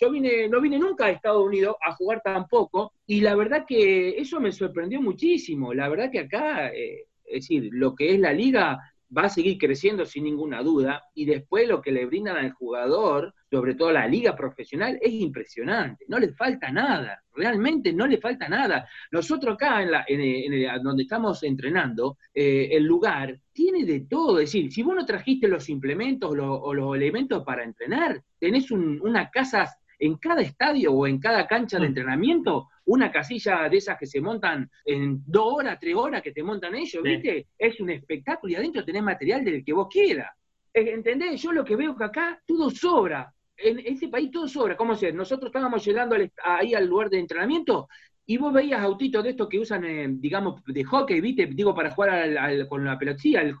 yo 0.00 0.10
vine, 0.10 0.48
no 0.48 0.60
vine 0.60 0.78
nunca 0.78 1.06
a 1.06 1.10
Estados 1.10 1.46
Unidos 1.46 1.76
a 1.84 1.92
jugar 1.92 2.20
tampoco, 2.22 2.92
y 3.06 3.20
la 3.20 3.34
verdad 3.34 3.64
que 3.66 4.10
eso 4.10 4.40
me 4.40 4.52
sorprendió 4.52 5.00
muchísimo. 5.00 5.74
La 5.74 5.88
verdad 5.88 6.10
que 6.10 6.20
acá, 6.20 6.68
eh, 6.68 7.06
es 7.24 7.48
decir, 7.48 7.68
lo 7.72 7.94
que 7.94 8.14
es 8.14 8.20
la 8.20 8.32
liga 8.32 8.89
va 9.16 9.22
a 9.22 9.28
seguir 9.28 9.58
creciendo 9.58 10.04
sin 10.04 10.24
ninguna 10.24 10.62
duda, 10.62 11.02
y 11.14 11.24
después 11.24 11.68
lo 11.68 11.80
que 11.80 11.92
le 11.92 12.06
brindan 12.06 12.36
al 12.36 12.52
jugador, 12.52 13.34
sobre 13.50 13.74
todo 13.74 13.90
la 13.90 14.06
liga 14.06 14.36
profesional, 14.36 14.98
es 15.00 15.12
impresionante, 15.12 16.04
no 16.08 16.18
le 16.18 16.32
falta 16.32 16.70
nada, 16.70 17.22
realmente 17.34 17.92
no 17.92 18.06
le 18.06 18.18
falta 18.18 18.48
nada. 18.48 18.88
Nosotros 19.10 19.54
acá, 19.54 19.82
en, 19.82 19.90
la, 19.90 20.04
en, 20.06 20.82
donde 20.82 21.02
estamos 21.02 21.42
entrenando, 21.42 22.18
eh, 22.32 22.68
el 22.72 22.84
lugar 22.84 23.38
tiene 23.52 23.84
de 23.84 24.00
todo, 24.00 24.38
es 24.38 24.52
decir, 24.52 24.72
si 24.72 24.82
vos 24.82 24.94
no 24.94 25.04
trajiste 25.04 25.48
los 25.48 25.68
implementos 25.68 26.30
o 26.32 26.74
los 26.74 26.96
elementos 26.96 27.42
para 27.44 27.64
entrenar, 27.64 28.22
tenés 28.38 28.70
una 28.70 29.30
casa 29.30 29.68
en 30.00 30.16
cada 30.16 30.40
estadio 30.40 30.92
o 30.92 31.06
en 31.06 31.18
cada 31.18 31.46
cancha 31.46 31.78
de 31.78 31.84
mm. 31.84 31.88
entrenamiento, 31.88 32.69
una 32.86 33.10
casilla 33.10 33.68
de 33.68 33.76
esas 33.76 33.98
que 33.98 34.06
se 34.06 34.20
montan 34.20 34.70
en 34.84 35.22
dos 35.26 35.54
horas, 35.54 35.78
tres 35.80 35.94
horas 35.94 36.22
que 36.22 36.32
te 36.32 36.42
montan 36.42 36.74
ellos, 36.74 37.02
¿viste? 37.02 37.48
Es 37.58 37.80
un 37.80 37.90
espectáculo 37.90 38.52
y 38.52 38.56
adentro 38.56 38.84
tenés 38.84 39.02
material 39.02 39.44
del 39.44 39.64
que 39.64 39.72
vos 39.72 39.88
quieras. 39.90 40.30
¿Entendés? 40.72 41.42
Yo 41.42 41.52
lo 41.52 41.64
que 41.64 41.76
veo 41.76 41.96
que 41.96 42.04
acá 42.04 42.40
todo 42.46 42.70
sobra. 42.70 43.32
En 43.56 43.78
ese 43.80 44.08
país 44.08 44.30
todo 44.30 44.48
sobra. 44.48 44.76
¿Cómo 44.76 44.94
se? 44.94 45.12
Nosotros 45.12 45.48
estábamos 45.48 45.84
llegando 45.84 46.16
ahí 46.44 46.74
al 46.74 46.86
lugar 46.86 47.10
de 47.10 47.18
entrenamiento 47.18 47.88
y 48.26 48.36
vos 48.36 48.52
veías 48.52 48.80
autitos 48.80 49.24
de 49.24 49.30
estos 49.30 49.48
que 49.48 49.58
usan, 49.58 49.84
eh, 49.84 50.06
digamos, 50.08 50.62
de 50.64 50.84
hockey, 50.84 51.20
¿viste? 51.20 51.46
Digo, 51.46 51.74
para 51.74 51.90
jugar 51.90 52.10
al, 52.10 52.68
con 52.68 52.84
la 52.84 52.96
pelotilla, 52.96 53.40
al, 53.40 53.56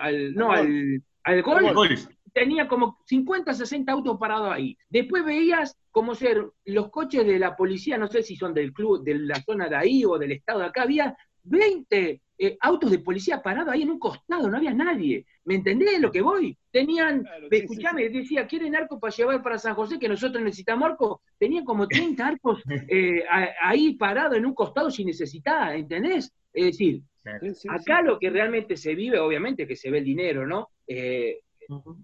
al, 0.00 0.34
no, 0.34 0.50
al, 0.50 1.02
al 1.24 1.42
golf 1.42 2.06
tenía 2.34 2.68
como 2.68 2.98
50, 3.06 3.54
60 3.54 3.92
autos 3.92 4.18
parados 4.18 4.52
ahí. 4.52 4.76
Después 4.90 5.24
veías 5.24 5.78
como 5.90 6.14
ser 6.14 6.44
los 6.66 6.90
coches 6.90 7.24
de 7.24 7.38
la 7.38 7.56
policía, 7.56 7.96
no 7.96 8.08
sé 8.08 8.22
si 8.22 8.36
son 8.36 8.52
del 8.52 8.72
club, 8.72 9.02
de 9.02 9.14
la 9.14 9.40
zona 9.42 9.68
de 9.68 9.76
ahí 9.76 10.04
o 10.04 10.18
del 10.18 10.32
estado 10.32 10.58
de 10.58 10.66
acá, 10.66 10.82
había 10.82 11.16
20 11.44 12.20
eh, 12.36 12.56
autos 12.60 12.90
de 12.90 12.98
policía 12.98 13.40
parados 13.40 13.72
ahí 13.72 13.82
en 13.82 13.90
un 13.90 14.00
costado, 14.00 14.50
no 14.50 14.56
había 14.56 14.74
nadie. 14.74 15.24
¿Me 15.44 15.54
entendés 15.54 16.00
lo 16.00 16.10
que 16.10 16.22
voy? 16.22 16.58
Tenían, 16.72 17.24
escuchame, 17.50 18.08
decía, 18.08 18.46
¿quieren 18.48 18.74
arco 18.74 18.98
para 18.98 19.14
llevar 19.14 19.42
para 19.42 19.58
San 19.58 19.74
José 19.74 20.00
que 20.00 20.08
nosotros 20.08 20.42
necesitamos 20.42 20.90
arco? 20.90 21.22
Tenían 21.38 21.64
como 21.64 21.86
30 21.86 22.26
arcos 22.26 22.62
eh, 22.88 23.22
ahí 23.62 23.94
parados 23.94 24.36
en 24.36 24.46
un 24.46 24.54
costado 24.54 24.90
sin 24.90 25.06
necesidad, 25.06 25.76
¿entendés? 25.76 26.32
Es 26.52 26.64
decir, 26.64 27.02
acá 27.68 28.02
lo 28.02 28.18
que 28.18 28.30
realmente 28.30 28.76
se 28.76 28.96
vive, 28.96 29.20
obviamente 29.20 29.68
que 29.68 29.76
se 29.76 29.90
ve 29.90 29.98
el 29.98 30.04
dinero, 30.04 30.46
¿no? 30.46 30.70
Eh, 30.88 31.38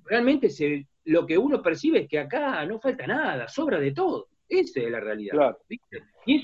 realmente 0.04 0.50
se, 0.50 0.86
lo 1.04 1.26
que 1.26 1.38
uno 1.38 1.62
percibe 1.62 2.00
es 2.00 2.08
que 2.08 2.18
acá 2.18 2.64
no 2.66 2.78
falta 2.80 3.06
nada, 3.06 3.48
sobra 3.48 3.78
de 3.78 3.92
todo. 3.92 4.28
Esa 4.48 4.80
es 4.80 4.90
la 4.90 5.00
realidad. 5.00 5.56
Y 6.26 6.36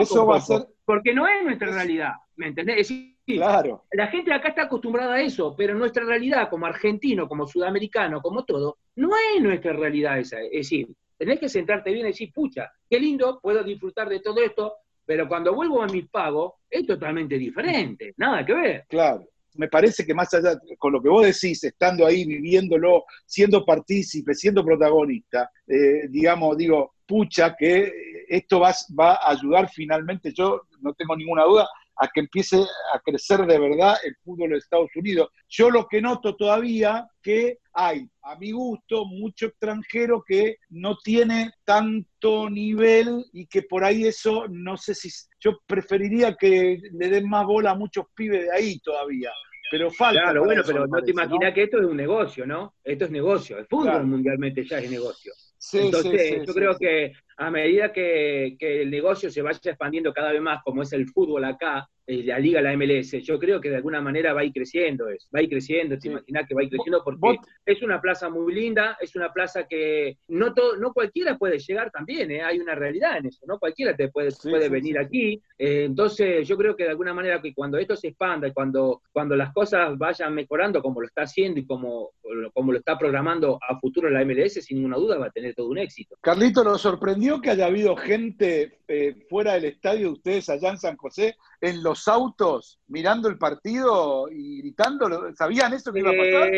eso, 0.00 0.26
va 0.26 0.36
a 0.36 0.40
ser... 0.40 0.66
porque 0.84 1.14
no 1.14 1.26
es 1.28 1.44
nuestra 1.44 1.70
realidad, 1.70 2.12
¿me 2.36 2.48
entendés? 2.48 2.92
claro. 3.24 3.84
La 3.92 4.08
gente 4.08 4.32
acá 4.32 4.48
está 4.48 4.62
acostumbrada 4.62 5.14
a 5.14 5.22
eso, 5.22 5.54
pero 5.56 5.74
nuestra 5.74 6.04
realidad 6.04 6.50
como 6.50 6.66
argentino, 6.66 7.28
como 7.28 7.46
sudamericano, 7.46 8.20
como 8.20 8.44
todo, 8.44 8.78
no 8.96 9.10
es 9.34 9.42
nuestra 9.42 9.72
realidad 9.72 10.18
esa. 10.18 10.40
Es 10.40 10.50
decir, 10.50 10.88
tenés 11.16 11.38
que 11.38 11.48
sentarte 11.48 11.92
bien 11.92 12.06
y 12.06 12.10
decir, 12.10 12.32
pucha, 12.32 12.72
qué 12.90 12.98
lindo, 12.98 13.38
puedo 13.40 13.62
disfrutar 13.62 14.08
de 14.08 14.20
todo 14.20 14.42
esto, 14.42 14.74
pero 15.06 15.28
cuando 15.28 15.54
vuelvo 15.54 15.82
a 15.82 15.86
mis 15.86 16.08
pagos 16.08 16.54
es 16.68 16.84
totalmente 16.84 17.38
diferente, 17.38 18.12
nada 18.16 18.44
que 18.44 18.54
ver. 18.54 18.84
Claro 18.88 19.24
me 19.54 19.68
parece 19.68 20.04
que 20.04 20.14
más 20.14 20.32
allá, 20.34 20.58
con 20.78 20.92
lo 20.92 21.02
que 21.02 21.08
vos 21.08 21.24
decís, 21.24 21.62
estando 21.64 22.06
ahí, 22.06 22.24
viviéndolo, 22.24 23.04
siendo 23.26 23.64
partícipe, 23.64 24.34
siendo 24.34 24.64
protagonista, 24.64 25.50
eh, 25.66 26.08
digamos, 26.08 26.56
digo, 26.56 26.94
pucha, 27.06 27.54
que 27.56 27.92
esto 28.28 28.60
va, 28.60 28.72
va 28.98 29.14
a 29.14 29.32
ayudar 29.32 29.68
finalmente, 29.68 30.32
yo 30.32 30.62
no 30.80 30.94
tengo 30.94 31.16
ninguna 31.16 31.44
duda, 31.44 31.68
a 31.96 32.08
que 32.08 32.20
empiece 32.20 32.56
a 32.56 32.98
crecer 33.00 33.46
de 33.46 33.58
verdad 33.58 33.96
el 34.04 34.16
fútbol 34.24 34.50
de 34.50 34.58
Estados 34.58 34.90
Unidos. 34.96 35.28
Yo 35.48 35.70
lo 35.70 35.86
que 35.86 36.00
noto 36.00 36.36
todavía 36.36 37.08
que 37.22 37.58
hay, 37.74 38.08
a 38.22 38.36
mi 38.36 38.52
gusto, 38.52 39.04
mucho 39.04 39.46
extranjero 39.46 40.22
que 40.26 40.56
no 40.70 40.96
tiene 40.98 41.52
tanto 41.64 42.50
nivel 42.50 43.24
y 43.32 43.46
que 43.46 43.62
por 43.62 43.84
ahí 43.84 44.04
eso, 44.04 44.46
no 44.48 44.76
sé 44.76 44.94
si, 44.94 45.10
yo 45.40 45.58
preferiría 45.66 46.34
que 46.34 46.80
le 46.92 47.08
den 47.08 47.28
más 47.28 47.46
bola 47.46 47.70
a 47.70 47.76
muchos 47.76 48.06
pibes 48.14 48.42
de 48.42 48.52
ahí 48.52 48.78
todavía. 48.80 49.30
Pero 49.70 49.90
falta. 49.90 50.20
Claro, 50.20 50.44
bueno, 50.44 50.62
pero 50.66 50.86
no 50.86 51.02
te 51.02 51.12
imaginas 51.12 51.54
que 51.54 51.62
esto 51.62 51.78
es 51.78 51.86
un 51.86 51.96
negocio, 51.96 52.44
¿no? 52.44 52.74
Esto 52.84 53.06
es 53.06 53.10
negocio. 53.10 53.58
El 53.58 53.66
fútbol 53.66 54.06
mundialmente 54.06 54.64
ya 54.66 54.78
es 54.78 54.90
negocio. 54.90 55.32
Entonces, 55.72 56.42
yo 56.46 56.52
creo 56.52 56.76
que 56.76 57.12
a 57.46 57.50
medida 57.50 57.92
que, 57.92 58.56
el 58.60 58.90
negocio 58.90 59.30
se 59.30 59.42
vaya 59.42 59.58
expandiendo 59.64 60.12
cada 60.12 60.32
vez 60.32 60.40
más, 60.40 60.62
como 60.62 60.82
es 60.82 60.92
el 60.92 61.08
fútbol 61.08 61.44
acá, 61.44 61.88
la 62.06 62.38
liga, 62.38 62.60
la 62.60 62.76
MLS, 62.76 63.12
yo 63.22 63.38
creo 63.38 63.60
que 63.60 63.70
de 63.70 63.76
alguna 63.76 64.00
manera 64.00 64.32
va 64.32 64.40
a 64.40 64.44
ir 64.44 64.52
creciendo 64.52 65.08
eso, 65.08 65.28
va 65.34 65.40
a 65.40 65.42
ir 65.42 65.48
creciendo, 65.48 65.98
te 65.98 66.08
imaginas 66.08 66.46
que 66.48 66.54
va 66.54 66.60
a 66.60 66.64
ir 66.64 66.70
creciendo 66.70 67.02
porque 67.04 67.38
es 67.64 67.82
una 67.82 68.00
plaza 68.00 68.28
muy 68.28 68.52
linda, 68.52 68.96
es 69.00 69.14
una 69.14 69.32
plaza 69.32 69.66
que 69.68 70.18
no 70.28 70.52
todo, 70.52 70.76
no 70.76 70.92
cualquiera 70.92 71.38
puede 71.38 71.58
llegar 71.58 71.90
también, 71.90 72.30
¿eh? 72.30 72.42
hay 72.42 72.58
una 72.58 72.74
realidad 72.74 73.18
en 73.18 73.26
eso, 73.26 73.44
no 73.46 73.58
cualquiera 73.58 73.96
te 73.96 74.08
puede, 74.08 74.30
puede 74.42 74.68
venir 74.68 74.98
aquí, 74.98 75.40
eh, 75.58 75.84
entonces 75.84 76.46
yo 76.46 76.56
creo 76.56 76.74
que 76.76 76.84
de 76.84 76.90
alguna 76.90 77.14
manera 77.14 77.40
que 77.40 77.54
cuando 77.54 77.78
esto 77.78 77.94
se 77.94 78.08
expanda 78.08 78.48
y 78.48 78.52
cuando, 78.52 79.02
cuando 79.12 79.36
las 79.36 79.52
cosas 79.52 79.96
vayan 79.96 80.34
mejorando 80.34 80.82
como 80.82 81.00
lo 81.00 81.06
está 81.06 81.22
haciendo 81.22 81.60
y 81.60 81.66
como, 81.66 82.10
como 82.52 82.72
lo 82.72 82.78
está 82.78 82.98
programando 82.98 83.58
a 83.68 83.78
futuro 83.78 84.10
la 84.10 84.24
MLS, 84.24 84.54
sin 84.64 84.78
ninguna 84.78 84.96
duda 84.96 85.18
va 85.18 85.26
a 85.26 85.30
tener 85.30 85.54
todo 85.54 85.68
un 85.68 85.78
éxito. 85.78 86.16
Carlito, 86.20 86.64
¿nos 86.64 86.80
sorprendió 86.80 87.40
que 87.40 87.50
haya 87.50 87.66
habido 87.66 87.96
gente 87.96 88.80
eh, 88.88 89.14
fuera 89.28 89.54
del 89.54 89.66
estadio 89.66 90.08
de 90.08 90.12
ustedes 90.12 90.48
allá 90.48 90.70
en 90.70 90.78
San 90.78 90.96
José, 90.96 91.36
en 91.62 91.80
los 91.80 92.08
autos, 92.08 92.80
mirando 92.88 93.28
el 93.28 93.38
partido 93.38 94.28
y 94.28 94.58
gritando? 94.58 95.32
¿Sabían 95.34 95.72
eso 95.72 95.92
que 95.92 96.00
iba 96.00 96.10
a 96.10 96.16
pasar? 96.16 96.50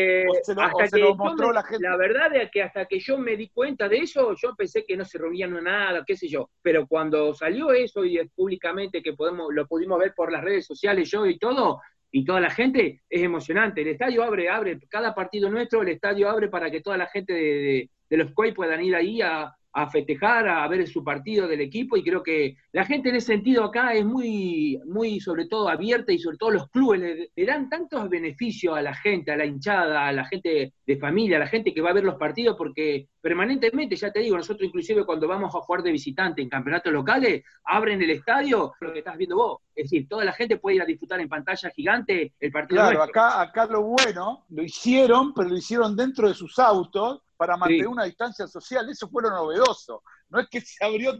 ¿O 0.73 0.85
se 0.87 0.99
lo, 0.99 1.15
mostró 1.15 1.53
la 1.53 1.61
gente? 1.61 1.87
La 1.87 1.95
verdad 1.95 2.35
es 2.35 2.49
que 2.49 2.63
hasta 2.63 2.85
que 2.87 2.99
yo 2.99 3.19
me 3.19 3.37
di 3.37 3.49
cuenta 3.49 3.87
de 3.87 3.97
eso, 3.97 4.33
yo 4.35 4.55
pensé 4.55 4.83
que 4.83 4.97
no 4.97 5.05
se 5.05 5.19
reunían 5.19 5.63
nada, 5.63 6.03
qué 6.05 6.17
sé 6.17 6.27
yo. 6.27 6.49
Pero 6.63 6.87
cuando 6.87 7.35
salió 7.35 7.71
eso 7.71 8.03
y 8.03 8.17
públicamente 8.29 9.03
que 9.03 9.13
podemos, 9.13 9.53
lo 9.53 9.67
pudimos 9.67 9.99
ver 9.99 10.15
por 10.15 10.31
las 10.31 10.43
redes 10.43 10.65
sociales, 10.65 11.11
yo 11.11 11.27
y 11.27 11.37
todo, 11.37 11.81
y 12.11 12.25
toda 12.25 12.39
la 12.39 12.49
gente, 12.49 13.03
es 13.07 13.21
emocionante. 13.21 13.83
El 13.83 13.89
estadio 13.89 14.23
abre, 14.23 14.49
abre, 14.49 14.79
cada 14.89 15.13
partido 15.13 15.51
nuestro, 15.51 15.83
el 15.83 15.89
estadio 15.89 16.27
abre 16.27 16.49
para 16.49 16.71
que 16.71 16.81
toda 16.81 16.97
la 16.97 17.05
gente 17.05 17.31
de, 17.31 17.89
de 18.09 18.17
los 18.17 18.31
COI 18.31 18.53
puedan 18.53 18.83
ir 18.83 18.95
ahí 18.95 19.21
a, 19.21 19.55
a 19.75 19.89
festejar, 19.89 20.47
a 20.47 20.65
ver 20.69 20.87
su 20.87 21.03
partido 21.03 21.49
del 21.49 21.59
equipo 21.59 21.97
y 21.97 22.03
creo 22.03 22.23
que 22.23 22.55
la 22.71 22.85
gente 22.85 23.09
en 23.09 23.17
ese 23.17 23.27
sentido 23.27 23.65
acá 23.65 23.93
es 23.93 24.05
muy, 24.05 24.79
muy 24.85 25.19
sobre 25.19 25.47
todo 25.47 25.67
abierta 25.67 26.13
y 26.13 26.17
sobre 26.17 26.37
todo 26.37 26.51
los 26.51 26.69
clubes 26.69 27.29
le, 27.35 27.45
dan 27.45 27.69
tantos 27.69 28.09
beneficios 28.09 28.77
a 28.77 28.81
la 28.81 28.95
gente, 28.95 29.33
a 29.33 29.35
la 29.35 29.45
hinchada, 29.45 30.07
a 30.07 30.13
la 30.13 30.23
gente 30.27 30.71
de 30.87 30.97
familia, 30.97 31.35
a 31.35 31.41
la 31.41 31.47
gente 31.47 31.73
que 31.73 31.81
va 31.81 31.89
a 31.89 31.93
ver 31.93 32.05
los 32.05 32.15
partidos 32.15 32.55
porque 32.57 33.09
permanentemente, 33.19 33.97
ya 33.97 34.13
te 34.13 34.21
digo, 34.21 34.37
nosotros 34.37 34.65
inclusive 34.65 35.05
cuando 35.05 35.27
vamos 35.27 35.53
a 35.53 35.59
jugar 35.59 35.83
de 35.83 35.91
visitante 35.91 36.41
en 36.41 36.47
campeonatos 36.47 36.93
locales, 36.93 37.43
abren 37.65 38.01
el 38.01 38.11
estadio, 38.11 38.71
lo 38.79 38.93
que 38.93 38.99
estás 38.99 39.17
viendo 39.17 39.35
vos, 39.35 39.59
es 39.75 39.89
decir, 39.89 40.07
toda 40.07 40.23
la 40.23 40.31
gente 40.31 40.55
puede 40.55 40.77
ir 40.77 40.83
a 40.83 40.85
disfrutar 40.85 41.19
en 41.19 41.27
pantalla 41.27 41.69
gigante 41.71 42.33
el 42.39 42.51
partido. 42.51 42.81
Claro, 42.81 43.03
acá, 43.03 43.41
acá 43.41 43.65
lo 43.65 43.81
bueno, 43.81 44.45
lo 44.47 44.63
hicieron, 44.63 45.33
pero 45.33 45.49
lo 45.49 45.57
hicieron 45.57 45.97
dentro 45.97 46.29
de 46.29 46.33
sus 46.33 46.57
autos 46.59 47.24
para 47.37 47.57
mantener 47.57 47.87
una 47.87 48.05
distancia 48.05 48.47
social. 48.47 48.89
Eso 48.89 49.09
fue 49.09 49.23
lo 49.23 49.29
novedoso. 49.29 50.03
No 50.29 50.39
es 50.39 50.47
que 50.49 50.61
se 50.61 50.83
abrió, 50.83 51.13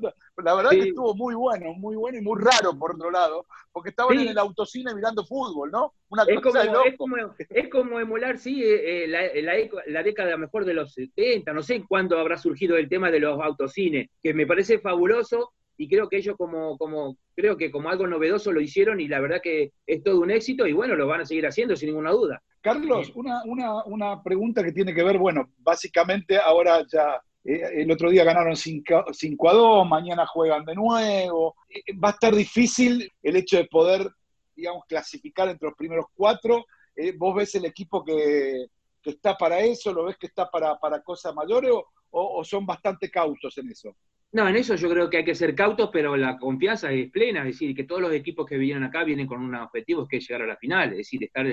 la 0.44 0.56
verdad 0.56 0.72
que 0.72 0.90
estuvo 0.90 1.16
muy 1.16 1.36
bueno, 1.36 1.74
muy 1.74 1.96
bueno 1.96 2.18
y 2.18 2.22
muy 2.22 2.42
raro 2.42 2.78
por 2.78 2.96
otro 2.96 3.12
lado, 3.12 3.46
porque 3.72 3.90
estaban 3.90 4.18
en 4.20 4.30
el 4.30 4.38
autocine 4.38 4.94
mirando 4.96 5.26
fútbol, 5.26 5.72
¿no? 5.72 5.94
Una 6.10 6.24
es, 6.24 6.42
como, 6.42 7.18
es, 7.50 7.70
como, 7.70 8.00
emular, 8.00 8.38
sí, 8.40 8.64
eh, 8.64 9.04
eh, 9.04 9.08
la, 9.08 9.54
la, 9.88 10.04
década 10.04 10.38
mejor 10.38 10.66
de 10.66 10.74
los 10.74 10.94
70, 10.94 11.54
no 11.54 11.62
sé 11.62 11.84
cuándo 11.88 12.18
habrá 12.18 12.38
surgido 12.38 12.78
el 12.78 12.90
tema 12.90 13.12
de 13.12 13.20
los 13.20 13.40
autocines, 13.40 14.10
que 14.24 14.34
me 14.34 14.48
parece 14.48 14.80
fabuloso 14.80 15.54
y 15.78 15.90
creo 15.90 16.08
que 16.10 16.18
ellos 16.18 16.36
como, 16.38 16.78
como, 16.78 17.18
creo 17.36 17.58
que 17.58 17.72
como 17.72 17.90
algo 17.90 18.08
novedoso 18.08 18.52
lo 18.52 18.62
hicieron 18.62 19.00
y 19.00 19.08
la 19.08 19.20
verdad 19.20 19.42
que 19.42 19.72
es 19.86 20.04
todo 20.04 20.22
un 20.22 20.32
éxito 20.32 20.68
y 20.68 20.74
bueno, 20.74 20.96
lo 20.96 21.08
van 21.08 21.22
a 21.22 21.26
seguir 21.26 21.46
haciendo 21.46 21.76
sin 21.76 21.90
ninguna 21.90 22.12
duda. 22.12 22.42
Carlos, 22.66 23.12
una, 23.14 23.44
una, 23.46 23.84
una 23.86 24.24
pregunta 24.24 24.64
que 24.64 24.72
tiene 24.72 24.92
que 24.92 25.04
ver, 25.04 25.20
bueno, 25.20 25.52
básicamente 25.60 26.40
ahora 26.40 26.84
ya 26.92 27.22
eh, 27.44 27.62
el 27.84 27.92
otro 27.92 28.10
día 28.10 28.24
ganaron 28.24 28.56
5 28.56 29.06
a 29.48 29.54
2, 29.54 29.88
mañana 29.88 30.26
juegan 30.26 30.66
de 30.66 30.74
nuevo. 30.74 31.58
Eh, 31.70 31.96
va 32.04 32.08
a 32.08 32.12
estar 32.14 32.34
difícil 32.34 33.08
el 33.22 33.36
hecho 33.36 33.58
de 33.58 33.66
poder, 33.66 34.10
digamos, 34.56 34.84
clasificar 34.88 35.48
entre 35.48 35.68
los 35.68 35.78
primeros 35.78 36.08
cuatro. 36.16 36.66
Eh, 36.96 37.14
¿Vos 37.16 37.36
ves 37.36 37.54
el 37.54 37.66
equipo 37.66 38.04
que, 38.04 38.66
está 39.04 39.38
para 39.38 39.60
eso? 39.60 39.94
¿Lo 39.94 40.06
ves 40.06 40.18
que 40.18 40.26
está 40.26 40.50
para, 40.50 40.80
para 40.80 41.04
cosas 41.04 41.36
mayores 41.36 41.70
o, 41.70 41.86
o, 42.10 42.44
son 42.44 42.66
bastante 42.66 43.12
cautos 43.12 43.56
en 43.60 43.70
eso? 43.70 43.96
No, 44.32 44.50
en 44.50 44.56
eso 44.56 44.74
yo 44.74 44.90
creo 44.90 45.08
que 45.08 45.18
hay 45.18 45.26
que 45.26 45.36
ser 45.36 45.54
cautos, 45.54 45.92
pero 45.94 46.18
la 46.18 46.36
confianza 46.40 46.92
es 46.92 47.12
plena, 47.12 47.42
es 47.42 47.60
decir, 47.60 47.76
que 47.76 47.84
todos 47.84 48.02
los 48.02 48.12
equipos 48.12 48.48
que 48.48 48.58
vienen 48.58 48.86
acá 48.86 49.04
vienen 49.04 49.28
con 49.28 49.40
un 49.40 49.54
objetivo 49.54 50.08
que 50.08 50.18
es 50.18 50.28
llegar 50.28 50.42
a 50.42 50.48
la 50.48 50.58
final, 50.58 50.94
es 50.94 50.98
decir, 50.98 51.24
estar 51.24 51.46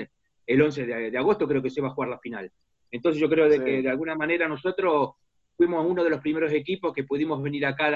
el 0.45 0.61
11 0.61 0.85
de, 0.85 1.17
agosto 1.17 1.47
creo 1.47 1.61
que 1.61 1.69
se 1.69 1.81
va 1.81 1.87
a 1.89 1.91
jugar 1.91 2.09
la 2.09 2.19
final. 2.19 2.51
Entonces 2.91 3.19
yo 3.19 3.29
creo 3.29 3.49
de 3.49 3.63
que 3.63 3.81
de 3.81 3.89
alguna 3.89 4.15
manera 4.15 4.47
nosotros 4.47 5.11
fuimos 5.55 5.85
uno 5.85 6.03
de 6.03 6.09
los 6.09 6.21
primeros 6.21 6.51
equipos 6.53 6.93
que 6.93 7.03
pudimos 7.03 7.41
venir 7.41 7.65
acá 7.65 7.89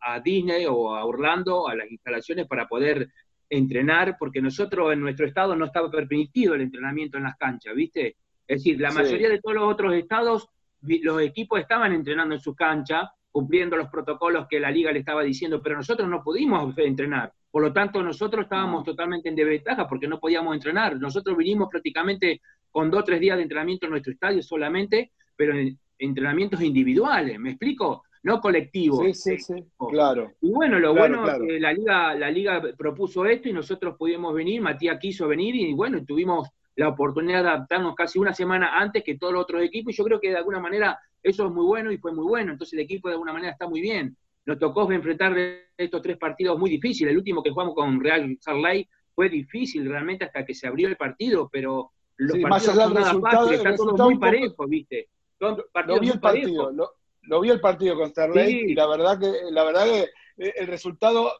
a, 0.00 0.20
Disney 0.20 0.66
o 0.66 0.94
a 0.94 1.04
Orlando, 1.04 1.68
a 1.68 1.74
las 1.74 1.90
instalaciones 1.90 2.46
para 2.46 2.66
poder 2.66 3.08
entrenar, 3.48 4.16
porque 4.18 4.40
nosotros 4.40 4.92
en 4.92 5.00
nuestro 5.00 5.26
estado 5.26 5.56
no 5.56 5.66
estaba 5.66 5.90
permitido 5.90 6.54
el 6.54 6.62
entrenamiento 6.62 7.18
en 7.18 7.24
las 7.24 7.36
canchas, 7.36 7.74
¿viste? 7.74 8.16
Es 8.46 8.58
decir, 8.58 8.80
la 8.80 8.90
mayoría 8.90 9.28
de 9.28 9.40
todos 9.40 9.54
los 9.56 9.72
otros 9.72 9.94
estados, 9.94 10.48
los 10.82 11.22
equipos 11.22 11.60
estaban 11.60 11.92
entrenando 11.92 12.34
en 12.34 12.40
sus 12.40 12.54
canchas, 12.56 13.08
cumpliendo 13.30 13.76
los 13.76 13.88
protocolos 13.88 14.46
que 14.48 14.60
la 14.60 14.70
liga 14.70 14.92
le 14.92 15.00
estaba 15.00 15.22
diciendo, 15.22 15.62
pero 15.62 15.76
nosotros 15.76 16.08
no 16.08 16.22
pudimos 16.22 16.76
entrenar. 16.78 17.32
Por 17.50 17.62
lo 17.62 17.72
tanto, 17.72 18.02
nosotros 18.02 18.44
estábamos 18.44 18.84
totalmente 18.84 19.28
en 19.28 19.36
desventaja 19.36 19.88
porque 19.88 20.08
no 20.08 20.18
podíamos 20.18 20.54
entrenar. 20.54 20.98
Nosotros 20.98 21.36
vinimos 21.36 21.68
prácticamente 21.70 22.40
con 22.70 22.90
dos 22.90 23.00
o 23.00 23.04
tres 23.04 23.20
días 23.20 23.36
de 23.36 23.42
entrenamiento 23.42 23.86
en 23.86 23.92
nuestro 23.92 24.12
estadio 24.12 24.42
solamente, 24.42 25.12
pero 25.36 25.56
en 25.56 25.78
entrenamientos 25.98 26.60
individuales, 26.62 27.38
¿me 27.38 27.50
explico? 27.50 28.04
No 28.22 28.40
colectivos. 28.40 29.06
Sí, 29.06 29.36
sí, 29.36 29.38
sí, 29.38 29.64
claro. 29.90 30.32
Y 30.40 30.50
bueno, 30.50 30.78
lo 30.78 30.94
bueno 30.94 31.26
es 31.26 31.38
que 31.38 31.58
la 31.58 31.72
liga, 31.72 32.14
la 32.14 32.30
liga 32.30 32.62
propuso 32.76 33.24
esto 33.24 33.48
y 33.48 33.52
nosotros 33.52 33.96
pudimos 33.96 34.34
venir, 34.34 34.60
Matías 34.60 34.98
quiso 35.00 35.26
venir 35.26 35.54
y 35.54 35.72
bueno, 35.72 36.04
tuvimos 36.04 36.48
la 36.76 36.88
oportunidad 36.88 37.42
de 37.42 37.48
adaptarnos 37.48 37.94
casi 37.94 38.18
una 38.18 38.32
semana 38.32 38.78
antes 38.78 39.02
que 39.04 39.18
todos 39.18 39.32
los 39.32 39.42
otros 39.42 39.62
equipos 39.62 39.92
y 39.92 39.96
yo 39.96 40.04
creo 40.04 40.20
que 40.20 40.30
de 40.30 40.36
alguna 40.36 40.60
manera 40.60 40.98
eso 41.22 41.46
es 41.46 41.52
muy 41.52 41.64
bueno 41.64 41.92
y 41.92 41.98
fue 41.98 42.12
muy 42.12 42.24
bueno. 42.24 42.52
Entonces 42.52 42.74
el 42.74 42.80
equipo 42.80 43.08
de 43.08 43.14
alguna 43.14 43.32
manera 43.32 43.52
está 43.52 43.68
muy 43.68 43.80
bien. 43.80 44.16
Nos 44.46 44.58
tocó 44.58 44.90
enfrentar 44.90 45.36
estos 45.76 46.02
tres 46.02 46.16
partidos 46.16 46.58
muy 46.58 46.70
difíciles. 46.70 47.10
El 47.10 47.18
último 47.18 47.42
que 47.42 47.50
jugamos 47.50 47.74
con 47.74 48.00
Real 48.00 48.36
Salt 48.40 48.86
fue 49.14 49.28
difícil 49.28 49.88
realmente 49.88 50.24
hasta 50.24 50.44
que 50.44 50.54
se 50.54 50.66
abrió 50.66 50.88
el 50.88 50.96
partido, 50.96 51.48
pero 51.52 51.92
los 52.16 52.38
partidos 52.38 52.50
más 52.50 52.68
allá 52.68 52.86
resultado, 52.88 53.50
están 53.50 53.76
todos 53.76 54.00
muy 54.00 54.18
parejos, 54.18 54.68
¿viste? 54.68 55.08
lo, 55.38 56.00
vi 56.00 56.10
el 56.10 56.20
partido, 56.20 56.70
lo, 57.22 57.40
vi 57.40 57.50
el 57.50 57.60
partido 57.60 57.96
con 57.96 58.10
Starlight 58.10 58.70
y 58.70 58.74
la 58.74 58.86
verdad 58.86 59.18
que 59.18 59.32
la 59.50 59.64
verdad 59.64 59.84
que 59.84 60.00
eh, 60.36 60.54
el 60.56 60.66
resultado, 60.66 61.32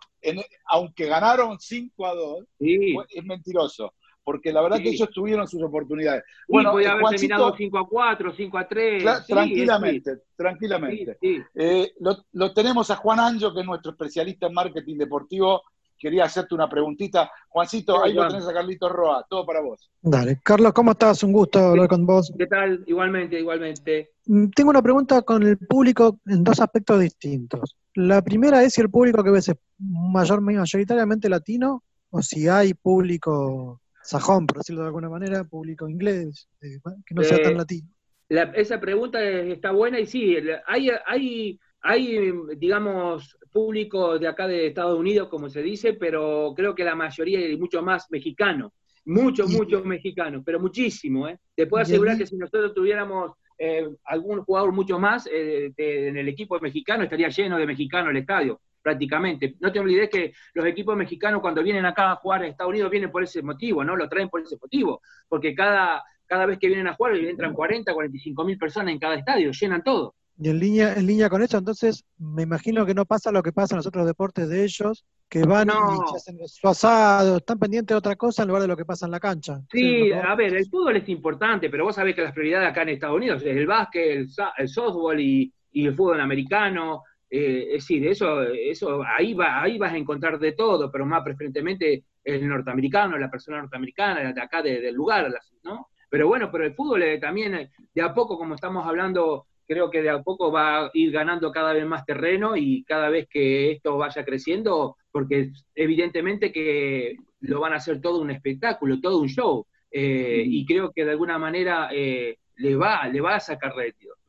aunque 0.67 1.07
ganaron 1.07 1.59
5 1.59 2.07
a 2.07 2.15
2, 2.15 2.45
es 2.59 3.25
mentiroso. 3.25 3.95
Porque 4.23 4.53
la 4.53 4.62
verdad 4.62 4.79
que 4.79 4.91
ellos 4.91 5.09
tuvieron 5.11 5.49
sus 5.49 5.62
oportunidades. 5.62 6.23
bueno, 6.47 6.73
podía 6.73 6.93
haber 6.93 7.07
terminado 7.07 7.55
5 7.57 7.79
a 7.79 7.89
4, 7.89 8.33
5 8.37 8.59
a 8.59 8.69
3. 8.69 9.05
tranquilamente, 9.27 10.19
tranquilamente. 10.37 11.19
Eh, 11.55 11.93
lo, 12.00 12.17
lo, 12.33 12.53
tenemos 12.53 12.91
a 12.91 12.97
Juan 12.97 13.21
Anjo, 13.21 13.53
que 13.55 13.61
es 13.61 13.67
nuestro 13.67 13.93
especialista 13.93 14.47
en 14.47 14.55
marketing 14.55 14.99
deportivo, 14.99 15.62
quería 16.00 16.25
hacerte 16.25 16.55
una 16.55 16.69
preguntita. 16.69 17.31
Juancito, 17.49 18.03
ahí 18.03 18.15
lo 18.15 18.27
tenés 18.27 18.49
a 18.49 18.53
Carlitos 18.53 18.91
Roa, 18.91 19.25
todo 19.29 19.45
para 19.45 19.61
vos. 19.61 19.91
Dale, 20.00 20.41
Carlos, 20.43 20.73
¿cómo 20.73 20.93
estás? 20.93 21.23
Un 21.23 21.33
gusto 21.33 21.59
hablar 21.61 21.89
con 21.89 22.07
vos. 22.07 22.33
¿Qué 22.37 22.47
tal? 22.47 22.83
Igualmente, 22.87 23.39
igualmente. 23.39 24.12
Mm, 24.27 24.49
tengo 24.49 24.71
una 24.71 24.83
pregunta 24.83 25.23
con 25.23 25.43
el 25.43 25.59
público 25.59 26.19
en 26.27 26.43
dos 26.43 26.59
aspectos 26.61 26.99
distintos. 27.00 27.77
La 27.95 28.23
primera 28.23 28.62
es 28.62 28.73
si 28.73 28.81
el 28.81 28.91
público 28.91 29.23
que 29.23 29.31
ves 29.31 29.49
es 29.50 29.57
mayor, 29.79 30.41
mayoritariamente 30.41 31.29
latino 31.29 31.85
o 32.11 32.23
si 32.23 32.49
hay 32.49 32.73
público 32.75 33.81
sajón, 34.02 34.47
por 34.47 34.59
decirlo 34.59 34.83
de 34.83 34.88
alguna 34.88 35.09
manera, 35.09 35.45
público 35.45 35.88
inglés, 35.88 36.49
eh, 36.61 36.78
que 37.07 37.14
no 37.14 37.23
sea 37.23 37.40
tan 37.42 37.52
eh, 37.52 37.57
latino. 37.57 37.88
esa 38.28 38.80
pregunta 38.80 39.23
está 39.23 39.73
buena 39.73 40.00
y 40.00 40.07
sí, 40.07 40.37
hay, 40.66 40.90
hay, 41.07 41.61
hay, 41.83 42.33
digamos, 42.57 43.37
público 43.50 44.19
de 44.19 44.28
acá 44.28 44.47
de 44.47 44.69
Estados 44.69 44.99
Unidos, 44.99 45.28
como 45.28 45.49
se 45.49 45.62
dice, 45.62 45.95
pero 45.95 46.52
creo 46.57 46.75
que 46.75 46.85
la 46.85 46.95
mayoría 46.95 47.49
y 47.49 47.57
mucho 47.57 47.83
más 47.83 48.07
mexicano. 48.11 48.73
Muchos, 49.07 49.50
muchos 49.50 49.85
mexicanos, 49.85 50.42
pero 50.45 50.61
muchísimo. 50.61 51.26
¿eh? 51.26 51.38
Te 51.54 51.66
puedo 51.66 51.83
asegurar 51.83 52.19
que 52.19 52.26
si 52.26 52.37
nosotros 52.37 52.75
tuviéramos 52.75 53.33
eh, 53.59 53.88
algún 54.04 54.45
jugador 54.45 54.73
mucho 54.73 54.99
más 54.99 55.26
eh, 55.33 55.73
en 55.76 56.16
el 56.16 56.28
equipo 56.28 56.59
mexicano, 56.61 57.04
estaría 57.04 57.28
lleno 57.28 57.59
de 57.59 57.66
mexicanos 57.66 58.11
el 58.11 58.19
estadio, 58.19 58.61
prácticamente. 58.83 59.57
No 59.61 59.73
te 59.73 59.81
olvides 59.81 60.09
que 60.11 60.33
los 60.55 60.67
equipos 60.67 60.97
mexicanos 60.97 61.41
cuando 61.41 61.63
vienen 61.63 61.87
acá 61.87 62.13
a 62.13 62.17
jugar 62.17 62.45
en 62.45 62.51
Estados 62.51 62.71
Unidos 62.71 62.91
vienen 62.91 63.11
por 63.11 63.23
ese 63.23 63.43
motivo, 63.43 63.85
¿no? 63.85 63.97
Lo 63.97 64.09
traen 64.09 64.29
por 64.29 64.41
ese 64.41 64.57
motivo, 64.61 65.03
porque 65.29 65.55
cada, 65.55 66.03
cada 66.27 66.47
vez 66.47 66.59
que 66.59 66.69
vienen 66.69 66.89
a 66.89 66.95
jugar 66.95 67.17
entran 67.17 67.55
40, 67.55 67.93
45 67.93 68.45
mil 68.45 68.59
personas 68.59 68.93
en 68.93 68.99
cada 68.99 69.15
estadio, 69.15 69.51
llenan 69.53 69.83
todo. 69.83 70.15
Y 70.43 70.49
en 70.49 70.59
línea, 70.59 70.95
en 70.95 71.07
línea 71.07 71.29
con 71.29 71.43
eso, 71.43 71.59
entonces 71.59 72.05
me 72.17 72.43
imagino 72.43 72.87
que 72.87 72.95
no 72.95 73.05
pasa 73.05 73.31
lo 73.31 73.43
que 73.43 73.53
pasa 73.53 73.75
en 73.75 73.79
los 73.79 73.87
otros 73.87 74.07
deportes 74.07 74.49
de 74.49 74.65
ellos, 74.65 75.05
que 75.29 75.45
van 75.45 75.69
y 75.69 76.17
hacen 76.17 76.39
su 76.49 76.67
asado, 76.67 77.37
están 77.37 77.59
pendientes 77.59 77.95
de 77.95 77.99
otra 77.99 78.17
cosa 78.17 78.43
en 78.43 78.49
lugar 78.49 78.63
de 78.63 78.69
lo 78.69 78.77
que 78.77 78.87
pasa 78.87 79.05
en 79.05 79.13
la 79.13 79.21
cancha. 79.21 79.61
Sí, 79.71 80.11
a 80.11 80.35
ver, 80.35 80.55
el 80.55 80.67
fútbol 80.67 80.97
es 80.97 81.09
importante, 81.11 81.69
pero 81.69 81.85
vos 81.85 81.95
sabés 81.95 82.17
que 82.17 82.23
las 82.23 82.33
prioridades 82.33 82.71
acá 82.71 82.83
en 82.83 82.89
Estados 82.89 83.17
Unidos 83.17 83.43
es 83.43 83.55
el 83.55 83.67
básquet, 83.67 84.27
el, 84.57 84.69
softball 84.69 85.21
y, 85.21 85.53
el 85.73 85.95
fútbol 85.95 86.21
americano. 86.21 87.05
Eh, 87.31 87.69
es 87.69 87.85
decir, 87.85 88.07
eso, 88.07 88.43
eso 88.43 89.03
ahí, 89.05 89.35
va, 89.35 89.63
ahí 89.63 89.79
vas 89.79 89.93
a 89.93 89.97
encontrar 89.97 90.39
de 90.39 90.53
todo, 90.53 90.91
pero 90.91 91.07
más 91.07 91.23
preferentemente 91.23 92.05
el 92.25 92.49
norteamericano, 92.49 93.17
la 93.17 93.31
persona 93.31 93.61
norteamericana, 93.61 94.33
de 94.33 94.41
acá 94.41 94.63
del 94.63 94.95
lugar, 94.95 95.33
¿no? 95.63 95.89
Pero 96.09 96.27
bueno, 96.27 96.51
pero 96.51 96.65
el 96.65 96.75
fútbol 96.75 97.03
eh, 97.05 97.19
también, 97.19 97.55
eh, 97.55 97.71
de 97.95 98.03
a 98.03 98.13
poco, 98.13 98.37
como 98.37 98.57
estamos 98.57 98.85
hablando 98.87 99.47
creo 99.71 99.89
que 99.89 100.03
de 100.03 100.11
a 100.11 100.21
poco 100.21 100.51
va 100.51 100.87
a 100.87 100.91
ir 100.95 101.13
ganando 101.13 101.53
cada 101.53 101.73
vez 101.73 101.87
más 101.87 102.05
terreno 102.05 102.57
y 102.57 102.83
cada 102.83 103.09
vez 103.09 103.29
que 103.31 103.71
esto 103.71 103.97
vaya 103.97 104.25
creciendo, 104.25 104.97
porque 105.13 105.53
evidentemente 105.77 106.51
que 106.51 107.15
lo 107.39 107.61
van 107.61 107.75
a 107.75 107.77
hacer 107.77 108.01
todo 108.01 108.21
un 108.21 108.33
espectáculo, 108.33 109.01
todo 109.01 109.21
un 109.21 109.29
show, 109.29 109.65
eh, 109.93 110.43
y 110.45 110.67
creo 110.67 110.91
que 110.91 111.05
de 111.05 111.13
alguna 111.13 111.39
manera 111.39 111.89
eh, 111.93 112.39
le, 112.57 112.75
va, 112.75 113.07
le 113.07 113.21
va 113.21 113.37
a 113.37 113.41
sacar 113.41 113.75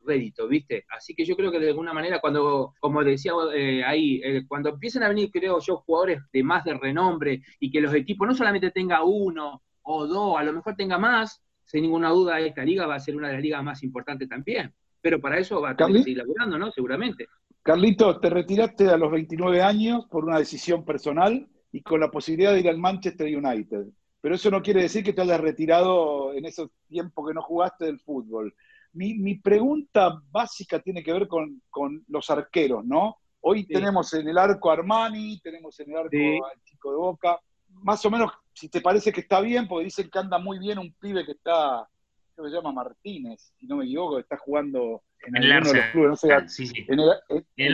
rédito, 0.04 0.48
¿viste? 0.48 0.84
Así 0.88 1.14
que 1.14 1.24
yo 1.24 1.36
creo 1.36 1.50
que 1.50 1.58
de 1.58 1.68
alguna 1.68 1.92
manera 1.92 2.20
cuando, 2.20 2.74
como 2.80 3.02
decía 3.04 3.32
eh, 3.54 3.82
ahí, 3.84 4.20
cuando 4.46 4.70
empiecen 4.70 5.02
a 5.02 5.08
venir, 5.08 5.30
creo 5.30 5.58
yo, 5.60 5.78
jugadores 5.78 6.20
de 6.32 6.42
más 6.42 6.64
de 6.64 6.74
renombre 6.74 7.42
y 7.60 7.70
que 7.70 7.80
los 7.80 7.94
equipos 7.94 8.26
no 8.26 8.34
solamente 8.34 8.70
tenga 8.70 9.04
uno 9.04 9.62
o 9.82 10.06
dos, 10.06 10.38
a 10.38 10.44
lo 10.44 10.52
mejor 10.52 10.76
tenga 10.76 10.98
más, 10.98 11.42
sin 11.64 11.82
ninguna 11.82 12.10
duda 12.10 12.40
esta 12.40 12.64
liga 12.64 12.86
va 12.86 12.96
a 12.96 13.00
ser 13.00 13.16
una 13.16 13.28
de 13.28 13.34
las 13.34 13.42
ligas 13.42 13.62
más 13.62 13.82
importantes 13.82 14.28
también 14.28 14.72
pero 15.02 15.20
para 15.20 15.38
eso 15.38 15.60
va 15.60 15.70
a 15.70 15.76
tener 15.76 15.92
que 15.96 16.02
seguir 16.04 16.18
laburando, 16.18 16.56
¿no? 16.58 16.70
Seguramente. 16.70 17.26
Carlito, 17.62 18.18
te 18.20 18.30
retiraste 18.30 18.88
a 18.88 18.96
los 18.96 19.10
29 19.10 19.60
años 19.60 20.06
por 20.06 20.24
una 20.24 20.38
decisión 20.38 20.84
personal 20.84 21.46
y 21.72 21.82
con 21.82 22.00
la 22.00 22.10
posibilidad 22.10 22.52
de 22.52 22.60
ir 22.60 22.68
al 22.68 22.78
Manchester 22.78 23.26
United. 23.36 23.86
Pero 24.20 24.36
eso 24.36 24.50
no 24.50 24.62
quiere 24.62 24.82
decir 24.82 25.02
que 25.02 25.12
te 25.12 25.22
hayas 25.22 25.40
retirado 25.40 26.32
en 26.32 26.44
ese 26.44 26.68
tiempo 26.88 27.26
que 27.26 27.34
no 27.34 27.42
jugaste 27.42 27.86
del 27.86 27.98
fútbol. 27.98 28.54
Mi, 28.94 29.34
pregunta 29.36 30.20
básica 30.30 30.78
tiene 30.80 31.02
que 31.02 31.12
ver 31.12 31.28
con, 31.28 31.62
los 32.08 32.30
arqueros, 32.30 32.84
¿no? 32.84 33.16
Hoy 33.40 33.66
tenemos 33.66 34.12
en 34.14 34.28
el 34.28 34.38
arco 34.38 34.70
Armani, 34.70 35.40
tenemos 35.40 35.78
en 35.80 35.90
el 35.90 35.96
arco 35.96 36.46
al 36.46 36.62
chico 36.62 36.90
de 36.90 36.96
Boca. 36.96 37.40
Más 37.82 38.04
o 38.04 38.10
menos, 38.10 38.30
si 38.52 38.68
te 38.68 38.80
parece 38.80 39.12
que 39.12 39.22
está 39.22 39.40
bien, 39.40 39.66
porque 39.66 39.86
dicen 39.86 40.08
que 40.10 40.18
anda 40.18 40.38
muy 40.38 40.58
bien 40.58 40.78
un 40.78 40.92
pibe 40.94 41.24
que 41.24 41.32
está 41.32 41.88
creo 42.34 42.46
que 42.46 42.50
se 42.50 42.56
llama 42.56 42.72
Martínez, 42.72 43.52
si 43.58 43.66
no 43.66 43.76
me 43.76 43.84
equivoco, 43.84 44.18
está 44.18 44.36
jugando 44.38 45.02
en, 45.26 45.36
el 45.36 45.52
alguno 45.52 45.72
de 45.72 45.78
los 45.78 45.90
clubes, 45.90 46.10
no 46.10 46.16
sé, 46.16 46.32
ah, 46.32 46.48
sí, 46.48 46.66
sí. 46.66 46.86
En 46.88 47.00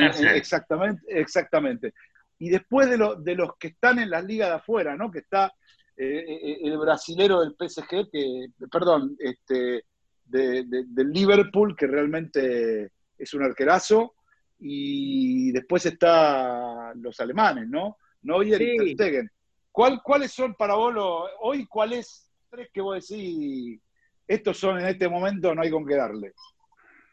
el, 0.00 0.10
exactamente, 0.34 1.02
exactamente. 1.08 1.94
Y 2.38 2.50
después 2.50 2.88
de, 2.88 2.98
de 3.20 3.34
los 3.34 3.56
que 3.58 3.68
están 3.68 3.98
en 3.98 4.10
las 4.10 4.24
ligas 4.24 4.48
de 4.48 4.56
afuera, 4.56 4.96
¿no? 4.96 5.10
Que 5.10 5.20
está 5.20 5.52
eh, 5.96 6.24
eh, 6.28 6.58
el 6.62 6.78
brasilero 6.78 7.40
del 7.40 7.56
PSG, 7.58 8.10
que, 8.10 8.46
perdón, 8.70 9.16
este, 9.18 9.84
de, 10.28 10.64
del 10.64 11.10
Liverpool, 11.10 11.76
que 11.76 11.86
realmente 11.86 12.90
es 13.16 13.34
un 13.34 13.42
arquerazo, 13.42 14.14
y 14.60 15.52
después 15.52 15.86
está 15.86 16.92
los 16.94 17.18
alemanes, 17.20 17.68
¿no? 17.68 17.96
Neuer 18.22 18.60
y 18.60 18.94
Stegen. 18.94 19.30
¿Cuál, 19.70 20.00
¿Cuáles 20.02 20.32
son 20.32 20.54
para 20.54 20.74
vos 20.74 20.94
hoy? 21.40 21.66
¿Cuál 21.66 21.92
es 21.92 22.28
tres 22.50 22.68
que 22.72 22.80
vos 22.80 23.08
decís 23.08 23.80
estos 24.28 24.58
son 24.58 24.78
en 24.78 24.86
este 24.86 25.08
momento, 25.08 25.54
no 25.54 25.62
hay 25.62 25.70
con 25.70 25.86
qué 25.86 25.96
darle. 25.96 26.32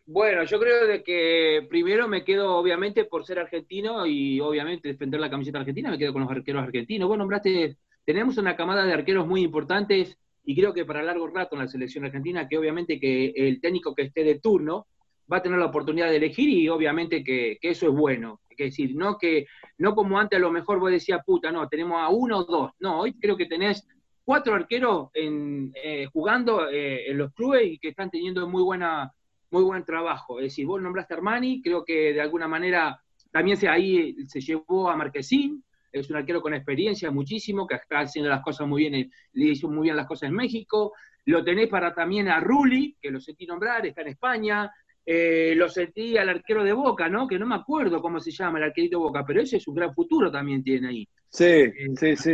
Bueno, 0.05 0.43
yo 0.43 0.59
creo 0.59 0.85
de 0.85 1.01
que 1.01 1.65
primero 1.67 2.07
me 2.07 2.23
quedo, 2.25 2.57
obviamente, 2.57 3.05
por 3.05 3.25
ser 3.25 3.39
argentino 3.39 4.05
y 4.05 4.39
obviamente 4.41 4.89
defender 4.89 5.19
la 5.19 5.29
camiseta 5.29 5.59
argentina, 5.59 5.89
me 5.89 5.97
quedo 5.97 6.13
con 6.13 6.23
los 6.23 6.31
arqueros 6.31 6.61
argentinos. 6.61 7.07
Vos 7.07 7.17
nombraste, 7.17 7.77
tenemos 8.03 8.37
una 8.37 8.55
camada 8.55 8.85
de 8.85 8.93
arqueros 8.93 9.25
muy 9.25 9.41
importantes 9.41 10.19
y 10.45 10.55
creo 10.55 10.73
que 10.73 10.85
para 10.85 11.03
largo 11.03 11.27
rato 11.27 11.55
en 11.55 11.61
la 11.61 11.67
selección 11.67 12.05
argentina, 12.05 12.47
que 12.47 12.57
obviamente 12.57 12.99
que 12.99 13.33
el 13.35 13.59
técnico 13.59 13.95
que 13.95 14.03
esté 14.03 14.23
de 14.23 14.39
turno 14.39 14.87
va 15.31 15.37
a 15.37 15.41
tener 15.41 15.57
la 15.57 15.65
oportunidad 15.65 16.09
de 16.09 16.17
elegir 16.17 16.49
y 16.49 16.69
obviamente 16.69 17.23
que, 17.23 17.57
eso 17.61 17.87
es 17.87 17.93
bueno. 17.93 18.41
Es 18.49 18.57
decir, 18.57 18.95
no 18.95 19.17
que 19.17 19.47
no 19.79 19.95
como 19.95 20.19
antes 20.19 20.37
a 20.37 20.41
lo 20.41 20.51
mejor 20.51 20.79
vos 20.79 20.91
decías, 20.91 21.21
puta, 21.25 21.51
no, 21.51 21.67
tenemos 21.67 21.99
a 21.99 22.09
uno 22.09 22.39
o 22.39 22.43
dos. 22.45 22.71
No, 22.79 23.01
hoy 23.01 23.13
creo 23.19 23.35
que 23.35 23.47
tenés 23.47 23.87
cuatro 24.23 24.53
arqueros 24.53 25.09
en, 25.13 25.71
eh, 25.83 26.07
jugando 26.13 26.69
eh, 26.69 27.09
en 27.09 27.17
los 27.17 27.33
clubes 27.33 27.63
y 27.65 27.79
que 27.79 27.89
están 27.89 28.09
teniendo 28.09 28.47
muy 28.47 28.63
buena 28.63 29.11
muy 29.51 29.63
buen 29.63 29.83
trabajo. 29.83 30.39
Es 30.39 30.45
decir, 30.45 30.65
vos 30.65 30.81
nombraste 30.81 31.13
a 31.13 31.17
Armani, 31.17 31.61
creo 31.61 31.85
que 31.85 32.13
de 32.13 32.21
alguna 32.21 32.47
manera 32.47 32.99
también 33.31 33.57
se, 33.57 33.67
ahí 33.67 34.15
se 34.27 34.41
llevó 34.41 34.89
a 34.89 34.95
Marquesín, 34.95 35.63
es 35.99 36.09
un 36.09 36.17
arquero 36.17 36.41
con 36.41 36.53
experiencia 36.53 37.11
muchísimo, 37.11 37.65
que 37.65 37.75
está 37.75 37.99
haciendo 37.99 38.29
las 38.29 38.41
cosas 38.41 38.67
muy 38.67 38.87
bien, 38.87 39.11
le 39.33 39.45
hizo 39.45 39.69
muy 39.69 39.83
bien 39.83 39.95
las 39.95 40.07
cosas 40.07 40.29
en 40.29 40.35
México. 40.35 40.93
Lo 41.25 41.43
tenés 41.43 41.67
para 41.67 41.93
también 41.93 42.27
a 42.27 42.39
Rulli, 42.39 42.97
que 43.01 43.11
lo 43.11 43.19
sentí 43.19 43.45
nombrar, 43.45 43.85
está 43.85 44.01
en 44.01 44.09
España. 44.09 44.71
Eh, 45.05 45.53
lo 45.55 45.69
sentí 45.69 46.17
al 46.17 46.29
arquero 46.29 46.63
de 46.63 46.73
Boca, 46.73 47.07
¿no? 47.07 47.27
Que 47.27 47.37
no 47.37 47.45
me 47.45 47.55
acuerdo 47.55 48.01
cómo 48.01 48.19
se 48.19 48.31
llama 48.31 48.57
el 48.57 48.65
arquerito 48.65 48.97
de 48.97 49.03
Boca, 49.03 49.23
pero 49.25 49.41
ese 49.41 49.57
es 49.57 49.67
un 49.67 49.75
gran 49.75 49.93
futuro 49.93 50.31
también 50.31 50.63
tiene 50.63 50.87
ahí. 50.87 51.07
Sí, 51.29 51.71
sí, 51.95 52.15
sí. 52.15 52.33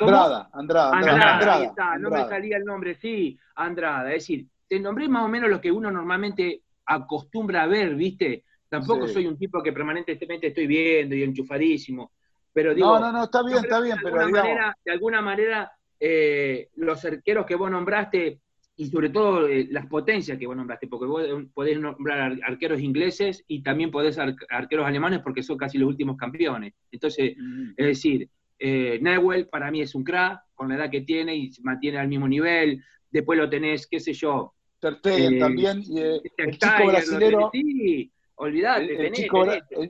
Andrada, 0.00 0.50
Andrada, 0.52 0.90
Andrada, 0.92 1.98
no 1.98 2.10
me 2.10 2.24
salía 2.24 2.56
el 2.56 2.64
nombre, 2.64 2.96
sí, 2.96 3.38
Andrada. 3.54 4.08
Es 4.12 4.24
decir, 4.24 4.46
te 4.68 4.80
nombré 4.80 5.08
más 5.08 5.24
o 5.24 5.28
menos 5.28 5.48
lo 5.48 5.60
que 5.60 5.70
uno 5.70 5.90
normalmente 5.90 6.62
acostumbra 6.86 7.62
a 7.62 7.66
ver, 7.66 7.94
¿viste? 7.94 8.44
Tampoco 8.68 9.06
soy 9.06 9.26
un 9.26 9.38
tipo 9.38 9.62
que 9.62 9.72
permanentemente 9.72 10.48
estoy 10.48 10.66
viendo 10.66 11.14
y 11.14 11.22
enchufadísimo. 11.22 12.12
Pero 12.54 12.74
digo, 12.74 12.98
no, 12.98 13.00
no, 13.00 13.12
no, 13.12 13.24
está 13.24 13.42
bien, 13.42 13.58
está 13.58 13.80
bien, 13.80 13.98
de 13.98 14.08
alguna 14.08 14.28
manera, 14.28 14.76
de 14.84 14.92
alguna 14.92 15.20
manera 15.20 15.72
eh, 16.00 16.68
los 16.76 17.04
arqueros 17.04 17.44
que 17.44 17.56
vos 17.56 17.70
nombraste 17.70 18.40
y 18.76 18.86
sobre 18.86 19.10
todo 19.10 19.46
eh, 19.48 19.68
las 19.70 19.86
potencias 19.86 20.38
que 20.38 20.46
vos 20.46 20.56
nombraste, 20.56 20.86
porque 20.86 21.06
vos 21.06 21.22
podés 21.52 21.78
nombrar 21.78 22.38
arqueros 22.44 22.80
ingleses 22.80 23.44
y 23.48 23.62
también 23.62 23.90
podés 23.90 24.18
arqueros 24.18 24.86
alemanes 24.86 25.20
porque 25.20 25.42
son 25.42 25.58
casi 25.58 25.78
los 25.78 25.88
últimos 25.88 26.16
campeones. 26.16 26.72
Entonces, 26.90 27.34
mm. 27.36 27.70
es 27.76 27.86
decir, 27.86 28.28
eh, 28.58 28.98
Newell 29.00 29.48
para 29.48 29.70
mí 29.70 29.80
es 29.82 29.94
un 29.94 30.04
crack, 30.04 30.40
con 30.54 30.68
la 30.68 30.76
edad 30.76 30.90
que 30.90 31.02
tiene 31.02 31.36
y 31.36 31.52
se 31.52 31.62
mantiene 31.62 31.98
al 31.98 32.08
mismo 32.08 32.26
nivel. 32.26 32.82
Después 33.10 33.38
lo 33.38 33.50
tenés, 33.50 33.86
qué 33.86 34.00
sé 34.00 34.12
yo. 34.12 34.54
Ter 34.80 34.98
eh, 35.04 35.38
también, 35.38 35.82
y, 35.82 36.00
eh, 36.00 36.20
el 36.36 36.58
chico 36.58 36.86
brasilero. 36.86 37.50
Sí, 37.52 38.12
olvidate, 38.36 39.06
el, 39.06 39.12
chico, 39.12 39.44
el, 39.44 39.88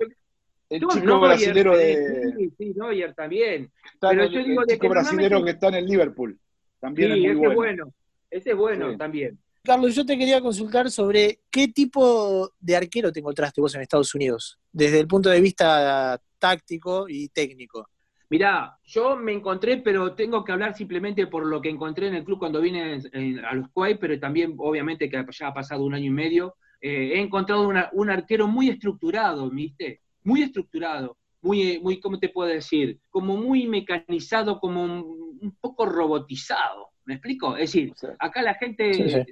chico 0.81 1.21
brasilero 1.21 1.77
de. 1.77 2.33
Sí, 2.37 2.53
sí, 2.57 2.73
Neuer 2.75 3.15
también. 3.15 3.71
Pero 4.01 4.27
yo 4.27 4.45
digo 4.45 4.63
el 4.63 4.67
chico 4.67 4.89
brasilero 4.89 5.45
que 5.45 5.51
está 5.51 5.69
en 5.69 5.75
el 5.75 5.87
Liverpool. 5.87 6.39
También 6.81 7.13
es 7.13 7.19
muy 7.19 7.27
ese 7.27 7.37
bueno. 7.37 7.55
bueno. 7.55 7.95
Ese 8.31 8.51
es 8.51 8.57
bueno 8.57 8.97
también. 8.97 9.39
Carlos, 9.63 9.95
yo 9.95 10.05
te 10.05 10.19
quería 10.19 10.43
consultar 10.43 10.91
sobre 10.91 11.41
qué 11.51 11.69
tipo 11.69 12.53
de 12.61 12.77
arquero 12.77 13.11
te 13.11 13.21
encontraste 13.21 13.63
vos 13.63 13.75
en 13.75 13.81
Estados 13.81 14.15
Unidos, 14.15 14.59
desde 14.71 15.01
el 15.01 15.07
punto 15.07 15.31
de 15.31 15.41
vista 15.41 16.21
táctico 16.39 17.07
y 17.09 17.29
técnico. 17.29 17.89
Mirá, 18.29 18.77
yo 18.85 19.17
me 19.17 19.33
encontré, 19.33 19.79
pero 19.79 20.15
tengo 20.15 20.45
que 20.45 20.53
hablar 20.53 20.75
simplemente 20.75 21.27
por 21.29 21.47
lo 21.47 21.63
que 21.63 21.71
encontré 21.71 22.09
en 22.09 22.15
el 22.15 22.25
club 22.25 22.39
cuando 22.39 22.61
vine 22.61 23.01
a 23.49 23.55
los 23.55 23.69
Kuwait, 23.71 23.99
pero 23.99 24.19
también 24.21 24.55
obviamente 24.59 25.09
que 25.09 25.25
ya 25.31 25.47
ha 25.49 25.55
pasado 25.55 25.85
un 25.85 25.95
año 25.95 26.07
y 26.07 26.11
medio. 26.11 26.57
Eh, 26.81 27.13
he 27.15 27.21
encontrado 27.21 27.67
un 27.93 28.11
arquero 28.11 28.47
muy 28.47 28.69
estructurado, 28.69 29.49
¿viste? 29.49 30.03
Muy 30.25 30.43
estructurado, 30.43 31.17
muy, 31.43 31.79
muy, 31.81 32.01
¿cómo 32.01 32.19
te 32.19 32.31
puedo 32.31 32.49
decir? 32.49 32.99
Como 33.11 33.37
muy 33.37 33.67
mecanizado, 33.67 34.59
como 34.59 34.83
un, 34.83 35.57
poco 35.61 35.87
robotizado. 35.87 36.89
¿Me 37.05 37.15
explico? 37.15 37.55
Es 37.57 37.73
decir, 37.73 37.93
acá 38.19 38.41
la 38.41 38.55
gente 38.55 39.27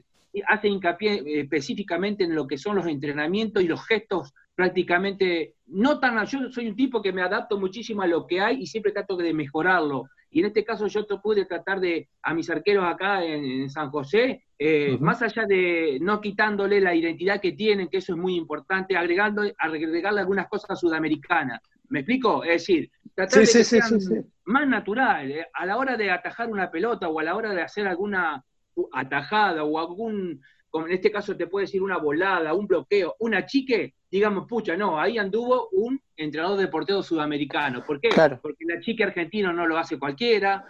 hace 0.46 0.68
hincapié 0.68 1.14
eh, 1.14 1.40
específicamente 1.40 2.24
en 2.24 2.34
lo 2.34 2.46
que 2.46 2.58
son 2.58 2.76
los 2.76 2.86
entrenamientos 2.86 3.62
y 3.62 3.66
los 3.66 3.84
gestos 3.86 4.34
prácticamente, 4.54 5.54
no 5.66 5.98
tan, 5.98 6.24
yo 6.26 6.50
soy 6.50 6.68
un 6.68 6.76
tipo 6.76 7.00
que 7.00 7.12
me 7.12 7.22
adapto 7.22 7.58
muchísimo 7.58 8.02
a 8.02 8.06
lo 8.06 8.26
que 8.26 8.40
hay 8.40 8.62
y 8.62 8.66
siempre 8.66 8.92
trato 8.92 9.16
de 9.16 9.32
mejorarlo. 9.32 10.04
Y 10.30 10.40
en 10.40 10.46
este 10.46 10.64
caso 10.64 10.86
yo 10.86 11.06
pude 11.22 11.46
tratar 11.46 11.80
de, 11.80 12.08
a 12.22 12.34
mis 12.34 12.48
arqueros 12.50 12.84
acá 12.84 13.24
en, 13.24 13.68
San 13.70 13.90
José, 13.90 14.44
eh, 14.64 14.96
más 15.00 15.20
allá 15.22 15.44
de 15.44 15.98
no 16.00 16.20
quitándole 16.20 16.80
la 16.80 16.94
identidad 16.94 17.40
que 17.40 17.50
tienen, 17.50 17.88
que 17.88 17.96
eso 17.96 18.12
es 18.12 18.18
muy 18.18 18.36
importante, 18.36 18.96
agregando, 18.96 19.42
agregarle 19.58 20.20
algunas 20.20 20.46
cosas 20.46 20.78
sudamericanas. 20.78 21.60
¿Me 21.88 22.00
explico? 22.00 22.44
Es 22.44 22.62
decir, 22.62 22.88
tratar 23.12 23.40
de 23.40 23.52
que 23.52 23.64
sean 23.64 23.98
más 24.44 24.68
natural. 24.68 25.32
Eh, 25.32 25.46
a 25.52 25.66
la 25.66 25.78
hora 25.78 25.96
de 25.96 26.12
atajar 26.12 26.48
una 26.48 26.70
pelota 26.70 27.08
o 27.08 27.18
a 27.18 27.24
la 27.24 27.34
hora 27.34 27.52
de 27.52 27.60
hacer 27.60 27.88
alguna 27.88 28.44
atajada 28.92 29.64
o 29.64 29.80
algún, 29.80 30.40
como 30.70 30.86
en 30.86 30.92
este 30.92 31.10
caso 31.10 31.36
te 31.36 31.48
puede 31.48 31.66
decir 31.66 31.82
una 31.82 31.98
volada, 31.98 32.54
un 32.54 32.68
bloqueo, 32.68 33.16
una 33.18 33.44
chique, 33.44 33.94
digamos, 34.12 34.46
pucha, 34.46 34.76
no, 34.76 35.00
ahí 35.00 35.16
anduvo 35.16 35.70
un 35.72 35.98
entrenador 36.14 36.60
de 36.60 36.68
portero 36.68 37.02
sudamericano. 37.02 37.82
¿Por 37.82 37.98
qué? 37.98 38.10
Porque 38.42 38.66
la 38.66 38.78
chique 38.78 39.04
argentina 39.04 39.50
no 39.54 39.66
lo 39.66 39.78
hace 39.78 39.98
cualquiera, 39.98 40.66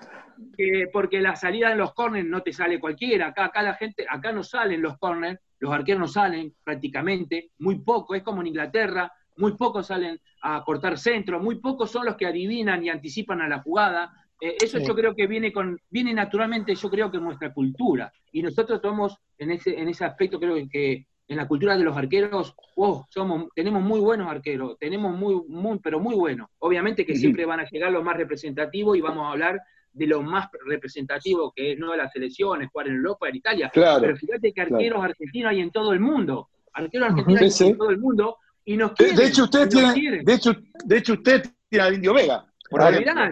porque 0.93 1.21
la 1.21 1.35
salida 1.35 1.73
en 1.73 1.79
los 1.79 1.93
corners 1.93 2.25
no 2.25 2.41
te 2.45 2.53
sale 2.53 2.79
cualquiera. 2.79 3.27
Acá, 3.27 3.47
acá 3.47 3.65
la 3.65 3.75
gente, 3.75 4.07
acá 4.09 4.31
no 4.31 4.45
salen 4.45 4.81
los 4.81 4.97
corners, 4.97 5.41
los 5.59 5.73
arqueros 5.73 6.01
no 6.01 6.07
salen 6.07 6.55
prácticamente, 6.63 7.51
muy 7.59 7.81
poco, 7.81 8.15
es 8.15 8.23
como 8.23 8.43
en 8.43 8.47
Inglaterra, 8.47 9.13
muy 9.37 9.57
pocos 9.57 9.89
salen 9.89 10.21
a 10.43 10.63
cortar 10.63 10.97
centro, 10.97 11.41
muy 11.41 11.57
pocos 11.57 11.91
son 11.91 12.07
los 12.07 12.15
que 12.15 12.27
adivinan 12.27 12.85
y 12.85 12.91
anticipan 12.91 13.41
a 13.41 13.49
la 13.49 13.61
jugada. 13.61 14.13
Eh, 14.41 14.57
eso 14.63 14.79
yo 14.79 14.95
creo 14.95 15.17
que 15.17 15.27
viene 15.27 15.53
con 15.53 15.81
viene 15.91 16.15
naturalmente, 16.15 16.77
yo 16.77 16.89
creo 16.89 17.11
que 17.11 17.17
en 17.17 17.25
nuestra 17.25 17.53
cultura. 17.53 18.13
Y 18.31 18.41
nosotros 18.41 18.81
somos, 18.81 19.17
en 19.37 19.51
ese, 19.51 19.77
en 19.77 19.89
ese 19.89 20.05
aspecto, 20.05 20.39
creo 20.39 20.55
que 20.71 21.07
en 21.33 21.39
la 21.39 21.49
cultura 21.49 21.77
de 21.77 21.85
los 21.85 21.97
arqueros, 21.97 22.55
oh, 22.77 23.07
somos, 23.11 23.49
tenemos 23.55 23.83
muy 23.83 24.01
buenos 24.01 24.31
arqueros, 24.31 24.79
tenemos 24.79 25.17
muy, 25.17 25.43
muy, 25.49 25.79
pero 25.79 25.99
muy 26.01 26.15
buenos. 26.15 26.49
Obviamente 26.59 27.05
que 27.05 27.17
siempre 27.17 27.45
van 27.45 27.61
a 27.61 27.69
llegar 27.69 27.91
los 27.91 28.05
más 28.05 28.17
representativos 28.17 28.97
y 28.97 29.01
vamos 29.01 29.27
a 29.27 29.33
hablar 29.33 29.61
de 29.93 30.07
lo 30.07 30.23
más 30.23 30.49
representativo 30.67 31.53
que 31.55 31.73
es 31.73 31.79
no 31.79 31.91
de 31.93 31.99
las 31.99 32.13
selecciones, 32.13 32.71
jugar 32.71 32.89
en 32.89 32.97
Europa, 32.97 33.29
en 33.29 33.37
Italia. 33.37 33.71
Pero 33.75 34.17
fíjate 34.17 34.53
que 34.53 34.61
arqueros 34.61 35.05
argentinos 35.05 35.51
hay 35.51 35.61
en 35.61 35.71
todo 35.71 35.93
el 35.93 36.01
mundo. 36.01 36.49
Arqueros 36.73 37.11
argentinos 37.11 37.61
hay 37.61 37.69
en 37.69 37.79
todo 37.79 37.91
el 37.91 37.99
mundo 37.99 38.37
y 38.65 38.77
nos 38.77 38.93
quieren, 38.93 39.17
de, 39.17 39.27
hecho, 39.27 39.45
usted 39.45 39.69
tiene, 39.69 40.23
de 40.23 40.35
hecho, 40.35 40.55
de 40.85 40.99
hecho, 40.99 41.15
usted 41.15 41.43
tiene 41.69 41.85
al 41.85 41.95
Indio 41.95 42.15
Vega 42.15 42.47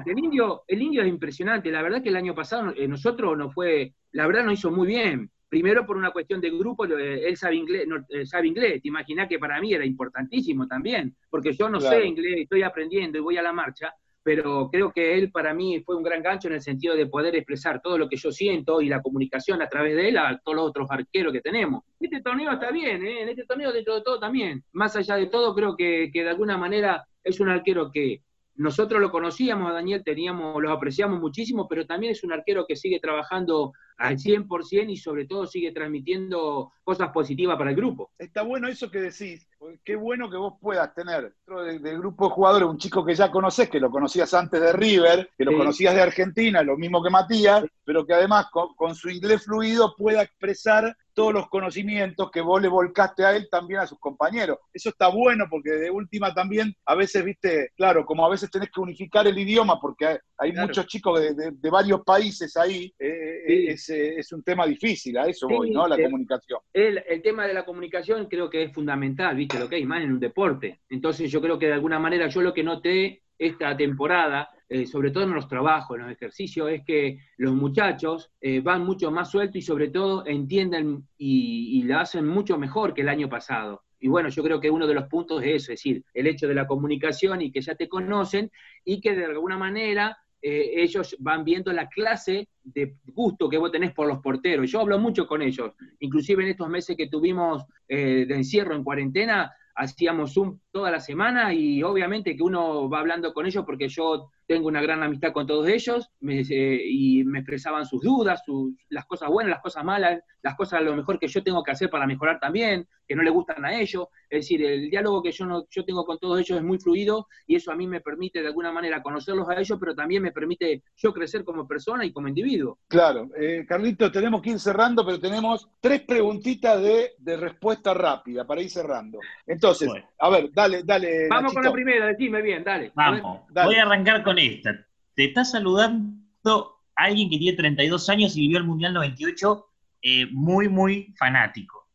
el 0.06 0.18
indio, 0.18 0.64
el 0.66 0.82
indio 0.82 1.02
es 1.02 1.08
impresionante. 1.08 1.70
La 1.70 1.82
verdad 1.82 2.02
que 2.02 2.08
el 2.08 2.16
año 2.16 2.34
pasado 2.34 2.72
eh, 2.76 2.86
nosotros 2.86 3.36
no 3.36 3.50
fue, 3.50 3.94
la 4.12 4.26
verdad 4.26 4.44
no 4.44 4.52
hizo 4.52 4.70
muy 4.70 4.86
bien. 4.86 5.30
Primero 5.50 5.84
por 5.84 5.96
una 5.96 6.12
cuestión 6.12 6.40
de 6.40 6.48
grupo, 6.48 6.84
él 6.84 7.36
sabe 7.36 7.56
inglés, 7.56 7.84
eh, 8.08 8.24
sabe 8.24 8.46
inglés. 8.46 8.80
Te 8.80 8.88
imaginas 8.88 9.28
que 9.28 9.40
para 9.40 9.60
mí 9.60 9.74
era 9.74 9.84
importantísimo 9.84 10.68
también, 10.68 11.16
porque 11.28 11.52
yo 11.52 11.68
no 11.68 11.80
sé 11.80 12.06
inglés, 12.06 12.42
estoy 12.42 12.62
aprendiendo 12.62 13.18
y 13.18 13.20
voy 13.20 13.36
a 13.36 13.42
la 13.42 13.52
marcha, 13.52 13.92
pero 14.22 14.68
creo 14.70 14.92
que 14.92 15.18
él 15.18 15.32
para 15.32 15.52
mí 15.52 15.80
fue 15.80 15.96
un 15.96 16.04
gran 16.04 16.22
gancho 16.22 16.46
en 16.46 16.54
el 16.54 16.62
sentido 16.62 16.94
de 16.94 17.06
poder 17.06 17.34
expresar 17.34 17.82
todo 17.82 17.98
lo 17.98 18.08
que 18.08 18.16
yo 18.16 18.30
siento 18.30 18.80
y 18.80 18.88
la 18.88 19.02
comunicación 19.02 19.60
a 19.60 19.68
través 19.68 19.96
de 19.96 20.10
él 20.10 20.18
a 20.18 20.38
todos 20.38 20.54
los 20.54 20.68
otros 20.68 20.88
arqueros 20.88 21.32
que 21.32 21.40
tenemos. 21.40 21.82
Este 21.98 22.22
torneo 22.22 22.52
está 22.52 22.70
bien, 22.70 23.04
¿eh? 23.04 23.22
en 23.22 23.28
este 23.30 23.44
torneo 23.44 23.72
dentro 23.72 23.96
de 23.96 24.02
todo 24.02 24.20
también. 24.20 24.62
Más 24.70 24.94
allá 24.94 25.16
de 25.16 25.26
todo, 25.26 25.52
creo 25.52 25.76
que, 25.76 26.10
que 26.12 26.22
de 26.22 26.30
alguna 26.30 26.56
manera 26.56 27.04
es 27.24 27.40
un 27.40 27.48
arquero 27.48 27.90
que 27.90 28.22
nosotros 28.60 29.00
lo 29.00 29.10
conocíamos 29.10 29.70
a 29.70 29.74
Daniel, 29.74 30.02
teníamos, 30.04 30.62
lo 30.62 30.70
apreciamos 30.70 31.18
muchísimo, 31.18 31.66
pero 31.66 31.86
también 31.86 32.12
es 32.12 32.22
un 32.22 32.32
arquero 32.32 32.66
que 32.66 32.76
sigue 32.76 33.00
trabajando 33.00 33.72
al 34.00 34.16
100% 34.16 34.90
y 34.90 34.96
sobre 34.96 35.26
todo 35.26 35.46
sigue 35.46 35.72
transmitiendo 35.72 36.72
cosas 36.82 37.10
positivas 37.10 37.58
para 37.58 37.70
el 37.70 37.76
grupo. 37.76 38.10
Está 38.18 38.42
bueno 38.42 38.66
eso 38.66 38.90
que 38.90 38.98
decís, 38.98 39.46
qué 39.84 39.94
bueno 39.94 40.30
que 40.30 40.38
vos 40.38 40.54
puedas 40.58 40.94
tener 40.94 41.34
dentro 41.34 41.62
del, 41.62 41.98
grupo 41.98 42.26
de 42.26 42.34
jugadores 42.34 42.68
un 42.68 42.78
chico 42.78 43.04
que 43.04 43.14
ya 43.14 43.30
conoces, 43.30 43.68
que 43.68 43.78
lo 43.78 43.90
conocías 43.90 44.32
antes 44.32 44.58
de 44.58 44.72
River, 44.72 45.28
que 45.36 45.44
lo 45.44 45.56
conocías 45.56 45.94
de 45.94 46.00
Argentina, 46.00 46.62
lo 46.62 46.78
mismo 46.78 47.02
que 47.02 47.10
Matías, 47.10 47.64
pero 47.84 48.06
que 48.06 48.14
además 48.14 48.46
con 48.74 48.94
su 48.94 49.10
inglés 49.10 49.44
fluido 49.44 49.94
pueda 49.96 50.22
expresar 50.22 50.96
todos 51.12 51.34
los 51.34 51.48
conocimientos 51.50 52.30
que 52.30 52.40
vos 52.40 52.62
le 52.62 52.68
volcaste 52.68 53.24
a 53.24 53.36
él 53.36 53.48
también 53.50 53.80
a 53.80 53.86
sus 53.86 53.98
compañeros. 53.98 54.58
Eso 54.72 54.88
está 54.88 55.08
bueno 55.08 55.44
porque 55.50 55.70
de 55.70 55.90
última 55.90 56.32
también, 56.32 56.74
a 56.86 56.94
veces, 56.94 57.22
viste, 57.22 57.72
claro, 57.76 58.06
como 58.06 58.24
a 58.24 58.30
veces 58.30 58.50
tenés 58.50 58.70
que 58.70 58.80
unificar 58.80 59.26
el 59.26 59.38
idioma 59.38 59.78
porque 59.78 60.20
hay, 60.40 60.52
muchos 60.52 60.86
chicos 60.86 61.20
de, 61.20 61.70
varios 61.70 62.02
países 62.02 62.56
ahí, 62.56 62.92
eh, 62.98 63.42
eh, 63.46 63.76
eh, 63.88 64.14
es, 64.18 64.32
un 64.32 64.42
tema 64.42 64.66
difícil, 64.66 65.16
a 65.18 65.26
eso 65.26 65.48
voy, 65.48 65.70
¿no? 65.70 65.86
La 65.86 65.96
comunicación. 65.96 66.60
El, 66.72 67.02
el, 67.08 67.22
tema 67.22 67.46
de 67.46 67.54
la 67.54 67.64
comunicación 67.64 68.26
creo 68.26 68.48
que 68.48 68.64
es 68.64 68.72
fundamental, 68.72 69.36
viste, 69.36 69.58
lo 69.58 69.68
que 69.68 69.76
hay 69.76 69.84
más 69.84 70.02
en 70.02 70.12
un 70.12 70.20
deporte. 70.20 70.80
Entonces 70.88 71.30
yo 71.30 71.40
creo 71.40 71.58
que 71.58 71.66
de 71.66 71.74
alguna 71.74 71.98
manera 71.98 72.28
yo 72.28 72.42
lo 72.42 72.54
que 72.54 72.62
noté 72.62 73.22
esta 73.38 73.76
temporada 73.76 74.50
eh, 74.72 74.86
sobre 74.86 75.10
todo 75.10 75.24
en 75.24 75.34
los 75.34 75.48
trabajos, 75.48 75.96
en 75.96 76.04
los 76.04 76.12
ejercicios, 76.12 76.70
es 76.70 76.84
que 76.84 77.18
los 77.38 77.52
muchachos 77.52 78.30
eh, 78.40 78.60
van 78.60 78.86
mucho 78.86 79.10
más 79.10 79.28
sueltos 79.28 79.56
y 79.56 79.62
sobre 79.62 79.88
todo 79.88 80.24
entienden 80.24 81.08
y, 81.18 81.82
lo 81.82 81.98
hacen 81.98 82.24
mucho 82.24 82.56
mejor 82.56 82.94
que 82.94 83.00
el 83.00 83.08
año 83.08 83.28
pasado. 83.28 83.82
Y 83.98 84.06
bueno, 84.06 84.28
yo 84.28 84.44
creo 84.44 84.60
que 84.60 84.70
uno 84.70 84.86
de 84.86 84.94
los 84.94 85.08
puntos 85.08 85.42
es 85.42 85.62
eso, 85.62 85.72
es 85.72 85.80
decir, 85.80 86.04
el 86.14 86.28
hecho 86.28 86.46
de 86.46 86.54
la 86.54 86.68
comunicación 86.68 87.42
y 87.42 87.50
que 87.50 87.62
ya 87.62 87.74
te 87.74 87.88
conocen 87.88 88.52
y 88.84 89.00
que 89.00 89.16
de 89.16 89.24
alguna 89.24 89.58
manera 89.58 90.16
eh, 90.42 90.72
ellos 90.76 91.16
van 91.18 91.44
viendo 91.44 91.72
la 91.72 91.88
clase 91.88 92.48
de 92.62 92.96
gusto 93.06 93.48
que 93.48 93.58
vos 93.58 93.70
tenés 93.70 93.92
por 93.92 94.06
los 94.06 94.18
porteros. 94.20 94.70
Yo 94.70 94.80
hablo 94.80 94.98
mucho 94.98 95.26
con 95.26 95.42
ellos, 95.42 95.72
inclusive 95.98 96.42
en 96.42 96.50
estos 96.50 96.68
meses 96.68 96.96
que 96.96 97.08
tuvimos 97.08 97.64
de 97.88 98.22
encierro 98.32 98.76
en 98.76 98.84
cuarentena, 98.84 99.52
hacíamos 99.74 100.34
Zoom 100.34 100.58
toda 100.70 100.90
la 100.90 101.00
semana 101.00 101.54
y 101.54 101.82
obviamente 101.82 102.36
que 102.36 102.42
uno 102.42 102.88
va 102.88 103.00
hablando 103.00 103.32
con 103.32 103.46
ellos 103.46 103.64
porque 103.64 103.88
yo 103.88 104.30
tengo 104.50 104.66
una 104.66 104.82
gran 104.82 105.00
amistad 105.00 105.32
con 105.32 105.46
todos 105.46 105.68
ellos 105.68 106.10
eh, 106.28 106.82
y 106.84 107.22
me 107.22 107.38
expresaban 107.38 107.86
sus 107.86 108.02
dudas, 108.02 108.42
sus, 108.44 108.72
las 108.88 109.06
cosas 109.06 109.28
buenas, 109.28 109.50
las 109.50 109.62
cosas 109.62 109.84
malas, 109.84 110.20
las 110.42 110.56
cosas 110.56 110.80
a 110.80 110.82
lo 110.82 110.96
mejor 110.96 111.20
que 111.20 111.28
yo 111.28 111.44
tengo 111.44 111.62
que 111.62 111.70
hacer 111.70 111.88
para 111.88 112.04
mejorar 112.04 112.40
también, 112.40 112.88
que 113.06 113.14
no 113.14 113.22
le 113.22 113.30
gustan 113.30 113.64
a 113.64 113.78
ellos. 113.78 114.08
Es 114.28 114.40
decir, 114.40 114.64
el 114.64 114.90
diálogo 114.90 115.22
que 115.22 115.30
yo, 115.30 115.46
no, 115.46 115.66
yo 115.70 115.84
tengo 115.84 116.04
con 116.04 116.18
todos 116.18 116.40
ellos 116.40 116.58
es 116.58 116.64
muy 116.64 116.80
fluido 116.80 117.28
y 117.46 117.54
eso 117.54 117.70
a 117.70 117.76
mí 117.76 117.86
me 117.86 118.00
permite 118.00 118.40
de 118.40 118.48
alguna 118.48 118.72
manera 118.72 119.02
conocerlos 119.02 119.48
a 119.48 119.60
ellos, 119.60 119.78
pero 119.78 119.94
también 119.94 120.20
me 120.20 120.32
permite 120.32 120.82
yo 120.96 121.12
crecer 121.12 121.44
como 121.44 121.68
persona 121.68 122.04
y 122.04 122.12
como 122.12 122.26
individuo. 122.26 122.80
Claro, 122.88 123.28
eh, 123.36 123.64
Carlitos, 123.68 124.10
tenemos 124.10 124.42
que 124.42 124.50
ir 124.50 124.58
cerrando, 124.58 125.06
pero 125.06 125.20
tenemos 125.20 125.68
tres 125.80 126.00
preguntitas 126.00 126.82
de, 126.82 127.12
respuesta 127.36 127.94
rápida 127.94 128.44
para 128.44 128.60
ir 128.60 128.68
cerrando. 128.68 129.20
Entonces, 129.46 129.88
a 130.18 130.28
ver, 130.28 130.50
dale, 130.52 130.82
dale. 130.82 131.28
Vamos 131.28 131.54
con 131.54 131.62
la 131.62 131.72
primera, 131.72 132.06
decime 132.06 132.42
bien, 132.42 132.64
dale. 132.64 132.90
Vamos, 132.96 133.42
voy 133.48 133.76
a 133.76 133.82
arrancar 133.82 134.24
con 134.24 134.39
esta. 134.40 134.86
Te 135.14 135.26
está 135.26 135.44
saludando 135.44 136.76
alguien 136.96 137.30
que 137.30 137.38
tiene 137.38 137.56
32 137.56 138.08
años 138.08 138.36
y 138.36 138.42
vivió 138.42 138.58
el 138.58 138.64
Mundial 138.64 138.94
98, 138.94 139.66
eh, 140.02 140.26
muy, 140.32 140.68
muy 140.68 141.14
fanático. 141.18 141.88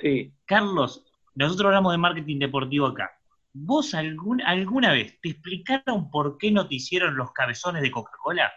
Sí. 0.00 0.32
Carlos, 0.44 1.04
nosotros 1.34 1.66
hablamos 1.66 1.92
de 1.92 1.98
marketing 1.98 2.38
deportivo 2.38 2.86
acá. 2.86 3.10
¿Vos 3.52 3.94
alguna 3.94 4.92
vez 4.92 5.20
te 5.20 5.30
explicaron 5.30 6.10
por 6.10 6.38
qué 6.38 6.50
no 6.50 6.66
te 6.66 6.76
hicieron 6.76 7.16
los 7.16 7.32
cabezones 7.32 7.82
de 7.82 7.90
Coca-Cola? 7.90 8.52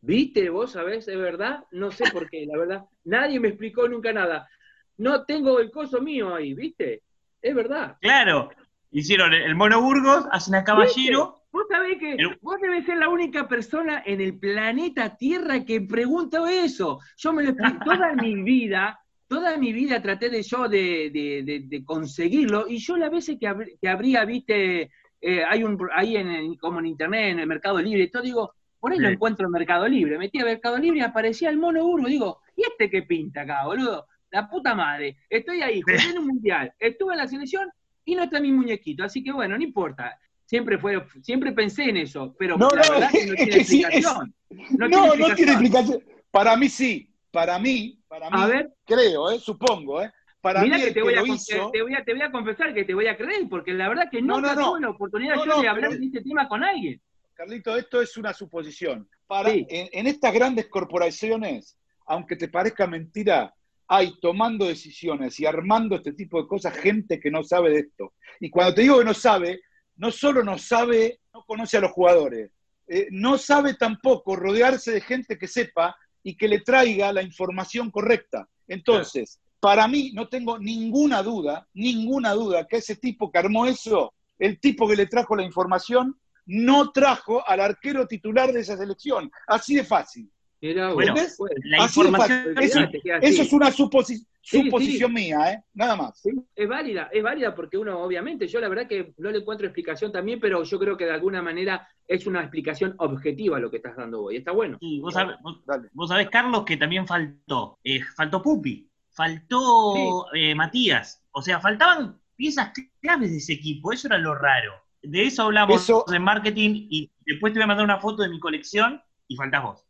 ¿Viste? 0.00 0.48
¿Vos 0.48 0.72
sabés? 0.72 1.06
¿Es 1.06 1.18
verdad? 1.18 1.64
No 1.70 1.90
sé 1.90 2.10
por 2.10 2.28
qué, 2.28 2.46
la 2.46 2.58
verdad. 2.58 2.84
Nadie 3.04 3.38
me 3.38 3.48
explicó 3.48 3.86
nunca 3.88 4.12
nada. 4.12 4.48
No 4.96 5.24
tengo 5.24 5.60
el 5.60 5.70
coso 5.70 6.00
mío 6.00 6.34
ahí, 6.34 6.54
¿viste? 6.54 7.02
Es 7.40 7.54
verdad. 7.54 7.96
Claro. 8.00 8.50
Hicieron 8.90 9.32
el 9.32 9.54
Mono 9.54 9.80
Burgos, 9.80 10.26
hacen 10.32 10.54
a 10.54 10.64
Caballero. 10.64 11.41
Vos 11.52 11.66
sabés 11.68 11.98
que 11.98 12.16
vos 12.40 12.58
debes 12.62 12.86
ser 12.86 12.96
la 12.96 13.10
única 13.10 13.46
persona 13.46 14.02
en 14.06 14.22
el 14.22 14.38
planeta 14.38 15.16
Tierra 15.16 15.64
que 15.66 15.82
pregunta 15.82 16.50
eso. 16.50 17.00
Yo 17.18 17.32
me 17.34 17.42
lo 17.44 17.50
explico 17.50 17.84
toda 17.84 18.14
mi 18.14 18.42
vida, 18.42 18.98
toda 19.28 19.58
mi 19.58 19.72
vida 19.74 20.00
traté 20.00 20.30
de 20.30 20.42
yo 20.42 20.66
de, 20.66 21.82
conseguirlo, 21.84 22.66
y 22.68 22.78
yo 22.78 22.96
las 22.96 23.10
veces 23.10 23.36
que, 23.38 23.76
que 23.80 23.88
habría, 23.88 24.24
viste, 24.24 24.90
eh, 25.20 25.44
hay 25.44 25.62
un 25.62 25.78
ahí 25.94 26.16
en, 26.16 26.56
como 26.56 26.80
en 26.80 26.86
internet, 26.86 27.32
en 27.32 27.40
el 27.40 27.46
Mercado 27.46 27.80
Libre, 27.80 28.08
todo 28.08 28.22
digo, 28.22 28.54
por 28.80 28.92
ahí 28.92 28.98
lo 28.98 29.08
encuentro 29.08 29.46
en 29.46 29.52
Mercado 29.52 29.86
Libre. 29.86 30.18
Metí 30.18 30.40
a 30.40 30.44
Mercado 30.44 30.78
Libre 30.78 30.98
y 30.98 31.02
aparecía 31.02 31.50
el 31.50 31.58
mono 31.58 31.84
Burgos, 31.84 32.10
digo, 32.10 32.40
¿y 32.56 32.62
este 32.62 32.90
qué 32.90 33.02
pinta 33.02 33.42
acá, 33.42 33.64
boludo? 33.66 34.06
La 34.30 34.48
puta 34.48 34.74
madre, 34.74 35.18
estoy 35.28 35.60
ahí, 35.60 35.82
jugué 35.82 36.10
en 36.10 36.18
un 36.18 36.26
mundial, 36.26 36.72
estuve 36.78 37.12
en 37.12 37.18
la 37.18 37.28
selección 37.28 37.70
y 38.04 38.14
no 38.14 38.24
está 38.24 38.40
mi 38.40 38.50
muñequito, 38.50 39.04
así 39.04 39.22
que 39.22 39.30
bueno, 39.30 39.56
no 39.56 39.62
importa. 39.62 40.18
Siempre 40.52 40.76
fue, 40.76 41.02
siempre 41.22 41.50
pensé 41.52 41.84
en 41.84 41.96
eso, 41.96 42.36
pero 42.38 42.58
No, 42.58 42.68
la 42.68 42.82
no, 42.82 42.92
verdad 42.92 43.10
que 43.10 43.26
no 43.26 43.34
tiene 43.36 43.50
es- 43.52 43.56
explicación. 43.72 44.34
No, 44.50 44.86
tiene 44.86 45.06
no, 45.06 45.12
tiene 45.14 45.26
explicación. 45.28 45.48
explicación. 45.48 46.02
Para 46.30 46.56
mí 46.58 46.68
sí, 46.68 47.08
para 47.30 47.58
mí, 47.58 47.98
para 48.06 48.28
mí, 48.28 48.36
A 48.38 48.46
ver, 48.46 48.70
creo, 48.84 49.30
eh, 49.30 49.38
supongo, 49.38 50.02
¿eh? 50.02 50.12
Para 50.42 50.60
mira 50.60 50.76
mí 50.76 50.82
que 50.82 50.88
te 50.88 50.94
que 50.94 51.02
voy, 51.02 51.14
a, 51.14 51.22
hizo, 51.22 51.70
te, 51.70 51.80
voy 51.82 51.94
a, 51.94 52.04
te 52.04 52.12
voy 52.12 52.22
a 52.22 52.30
confesar 52.30 52.74
que 52.74 52.84
te 52.84 52.92
voy 52.92 53.06
a 53.06 53.16
creer, 53.16 53.48
porque 53.48 53.72
la 53.72 53.88
verdad 53.88 54.10
que 54.10 54.20
No, 54.20 54.40
nunca 54.42 54.54
tuve 54.54 54.80
la 54.82 54.90
oportunidad 54.90 55.36
yo 55.36 55.62
de 55.62 55.68
hablar 55.68 55.90
pero- 55.92 56.00
de 56.00 56.06
este 56.06 56.20
tema 56.20 56.46
con 56.48 56.62
alguien. 56.62 57.00
Carlito, 57.32 57.74
esto 57.74 58.02
es 58.02 58.14
una 58.18 58.34
suposición. 58.34 59.08
Para, 59.26 59.48
Sí. 59.50 59.66
en, 59.70 59.88
en 59.90 60.06
estas 60.06 60.34
grandes 60.34 60.66
corporaciones, 60.66 61.78
aunque 62.06 62.36
te 62.36 62.48
parezca 62.48 62.86
mentira, 62.86 63.54
hay 63.88 64.12
tomando 64.20 64.66
decisiones 64.66 65.40
y 65.40 65.46
armando 65.46 65.96
este 65.96 66.12
tipo 66.12 66.40
de 66.42 66.46
cosas 66.46 66.76
gente 66.76 67.18
que 67.18 67.30
no 67.30 67.42
sabe 67.42 67.70
de 67.70 67.78
esto. 67.80 68.12
Y 68.38 68.50
cuando 68.50 68.74
te 68.74 68.82
digo 68.82 68.98
que 68.98 69.04
no 69.06 69.14
sabe, 69.14 69.60
no 69.96 70.10
solo 70.10 70.42
no 70.42 70.58
sabe, 70.58 71.20
no 71.32 71.44
conoce 71.44 71.76
a 71.76 71.80
los 71.80 71.92
jugadores, 71.92 72.50
eh, 72.88 73.08
no 73.10 73.38
sabe 73.38 73.74
tampoco 73.74 74.36
rodearse 74.36 74.92
de 74.92 75.00
gente 75.00 75.38
que 75.38 75.48
sepa 75.48 75.96
y 76.22 76.36
que 76.36 76.48
le 76.48 76.60
traiga 76.60 77.12
la 77.12 77.22
información 77.22 77.90
correcta. 77.90 78.48
Entonces, 78.68 79.40
para 79.60 79.86
mí 79.86 80.12
no 80.12 80.28
tengo 80.28 80.58
ninguna 80.58 81.22
duda, 81.22 81.68
ninguna 81.74 82.32
duda 82.32 82.66
que 82.66 82.78
ese 82.78 82.96
tipo 82.96 83.30
que 83.30 83.38
armó 83.38 83.66
eso, 83.66 84.12
el 84.38 84.58
tipo 84.58 84.88
que 84.88 84.96
le 84.96 85.06
trajo 85.06 85.36
la 85.36 85.44
información, 85.44 86.18
no 86.46 86.90
trajo 86.90 87.46
al 87.48 87.60
arquero 87.60 88.06
titular 88.06 88.52
de 88.52 88.60
esa 88.60 88.76
selección. 88.76 89.30
Así 89.46 89.76
de 89.76 89.84
fácil. 89.84 90.30
Bueno, 90.62 91.14
vos, 91.14 91.34
pues, 91.38 91.52
La 91.64 91.82
información. 91.82 92.54
Eso, 92.60 93.42
es 93.42 93.52
una 93.52 93.70
suposi- 93.70 94.24
Sí, 94.44 94.64
suposición 94.64 95.12
mía, 95.12 95.52
¿eh? 95.52 95.64
Nada 95.74 95.94
más. 95.96 96.20
Sí, 96.20 96.30
es 96.56 96.68
válida, 96.68 97.08
es 97.12 97.22
válida 97.22 97.54
porque 97.54 97.78
uno, 97.78 98.00
obviamente, 98.00 98.46
yo 98.48 98.58
la 98.60 98.68
verdad 98.68 98.88
que 98.88 99.12
no 99.18 99.30
le 99.30 99.38
encuentro 99.38 99.66
explicación 99.66 100.10
también, 100.12 100.40
pero 100.40 100.62
yo 100.64 100.78
creo 100.80 100.96
que 100.96 101.04
de 101.04 101.12
alguna 101.12 101.40
manera 101.42 101.86
es 102.06 102.26
una 102.26 102.40
explicación 102.40 102.94
objetiva 102.98 103.60
lo 103.60 103.70
que 103.70 103.76
estás 103.78 103.96
dando 103.96 104.22
hoy. 104.24 104.36
Está 104.36 104.50
bueno. 104.52 104.78
Sí, 104.80 104.98
vos, 105.00 105.14
sabés, 105.14 105.36
vos- 105.42 105.64
Dale. 105.64 105.88
vos 105.92 106.08
sabés, 106.08 106.28
Carlos, 106.28 106.64
que 106.64 106.76
también 106.76 107.06
faltó. 107.06 107.78
Eh, 107.84 108.00
faltó 108.16 108.42
Pupi, 108.42 108.88
faltó 109.10 110.26
eh, 110.34 110.54
Matías. 110.54 111.24
O 111.32 111.42
sea, 111.42 111.60
faltaban 111.60 112.20
piezas 112.36 112.72
claves 113.00 113.30
de 113.30 113.36
ese 113.38 113.52
equipo. 113.54 113.92
Eso 113.92 114.08
era 114.08 114.18
lo 114.18 114.34
raro. 114.34 114.72
De 115.02 115.22
eso 115.24 115.42
hablamos 115.44 115.82
Eso- 115.82 116.04
en 116.12 116.22
marketing 116.22 116.86
y 116.90 117.10
después 117.26 117.52
te 117.52 117.58
voy 117.58 117.64
a 117.64 117.68
mandar 117.68 117.84
una 117.84 117.98
foto 118.00 118.22
de 118.22 118.28
mi 118.28 118.38
colección 118.40 119.00
y 119.28 119.36
faltás 119.36 119.62
vos. 119.62 119.86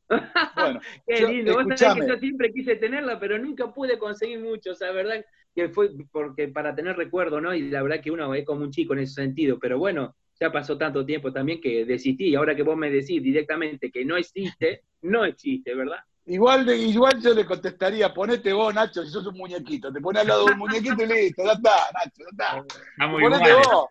Bueno, 0.54 0.80
Qué 1.06 1.20
Yo- 1.20 1.28
lindo, 1.28 1.52
vos 1.54 1.62
sabés 1.64 1.80
escuchame. 1.80 2.00
que 2.06 2.12
yo 2.12 2.18
siempre 2.18 2.52
quise 2.52 2.76
tenerla, 2.76 3.18
pero 3.20 3.38
nunca 3.38 3.72
pude 3.72 3.98
conseguir 3.98 4.40
mucho, 4.40 4.72
o 4.72 4.74
sea, 4.74 4.90
verdad 4.92 5.24
que 5.54 5.68
fue 5.68 5.90
porque 6.10 6.48
para 6.48 6.74
tener 6.74 6.96
recuerdo, 6.96 7.40
¿no? 7.40 7.54
Y 7.54 7.68
la 7.70 7.82
verdad 7.82 8.00
que 8.02 8.10
uno 8.10 8.34
es 8.34 8.44
como 8.46 8.62
un 8.62 8.70
chico 8.70 8.94
en 8.94 9.00
ese 9.00 9.14
sentido, 9.14 9.58
pero 9.58 9.78
bueno, 9.78 10.14
ya 10.40 10.50
pasó 10.50 10.76
tanto 10.78 11.04
tiempo 11.04 11.32
también 11.32 11.60
que 11.60 11.84
desistí, 11.84 12.28
y 12.30 12.34
ahora 12.34 12.56
que 12.56 12.62
vos 12.62 12.76
me 12.76 12.90
decís 12.90 13.22
directamente 13.22 13.90
que 13.90 14.04
no 14.04 14.16
existe, 14.16 14.82
no 15.02 15.24
existe, 15.24 15.74
¿verdad? 15.74 15.98
igual, 16.24 16.64
de- 16.64 16.78
igual 16.78 17.20
yo 17.20 17.34
le 17.34 17.44
contestaría, 17.44 18.14
ponete 18.14 18.52
vos, 18.52 18.72
Nacho, 18.72 19.02
si 19.04 19.10
sos 19.10 19.26
un 19.26 19.36
muñequito. 19.36 19.92
Te 19.92 20.00
pones 20.00 20.22
al 20.22 20.28
lado 20.28 20.46
de 20.46 20.52
un 20.52 20.58
muñequito 20.58 21.02
y 21.02 21.06
listo, 21.06 21.44
ya 21.44 21.52
está, 21.52 21.70
Nacho, 21.92 22.18
ya 22.18 22.28
está. 22.30 22.64
Estamos 22.92 23.20
Ponete 23.20 23.50
iguales. 23.50 23.66
vos. 23.72 23.88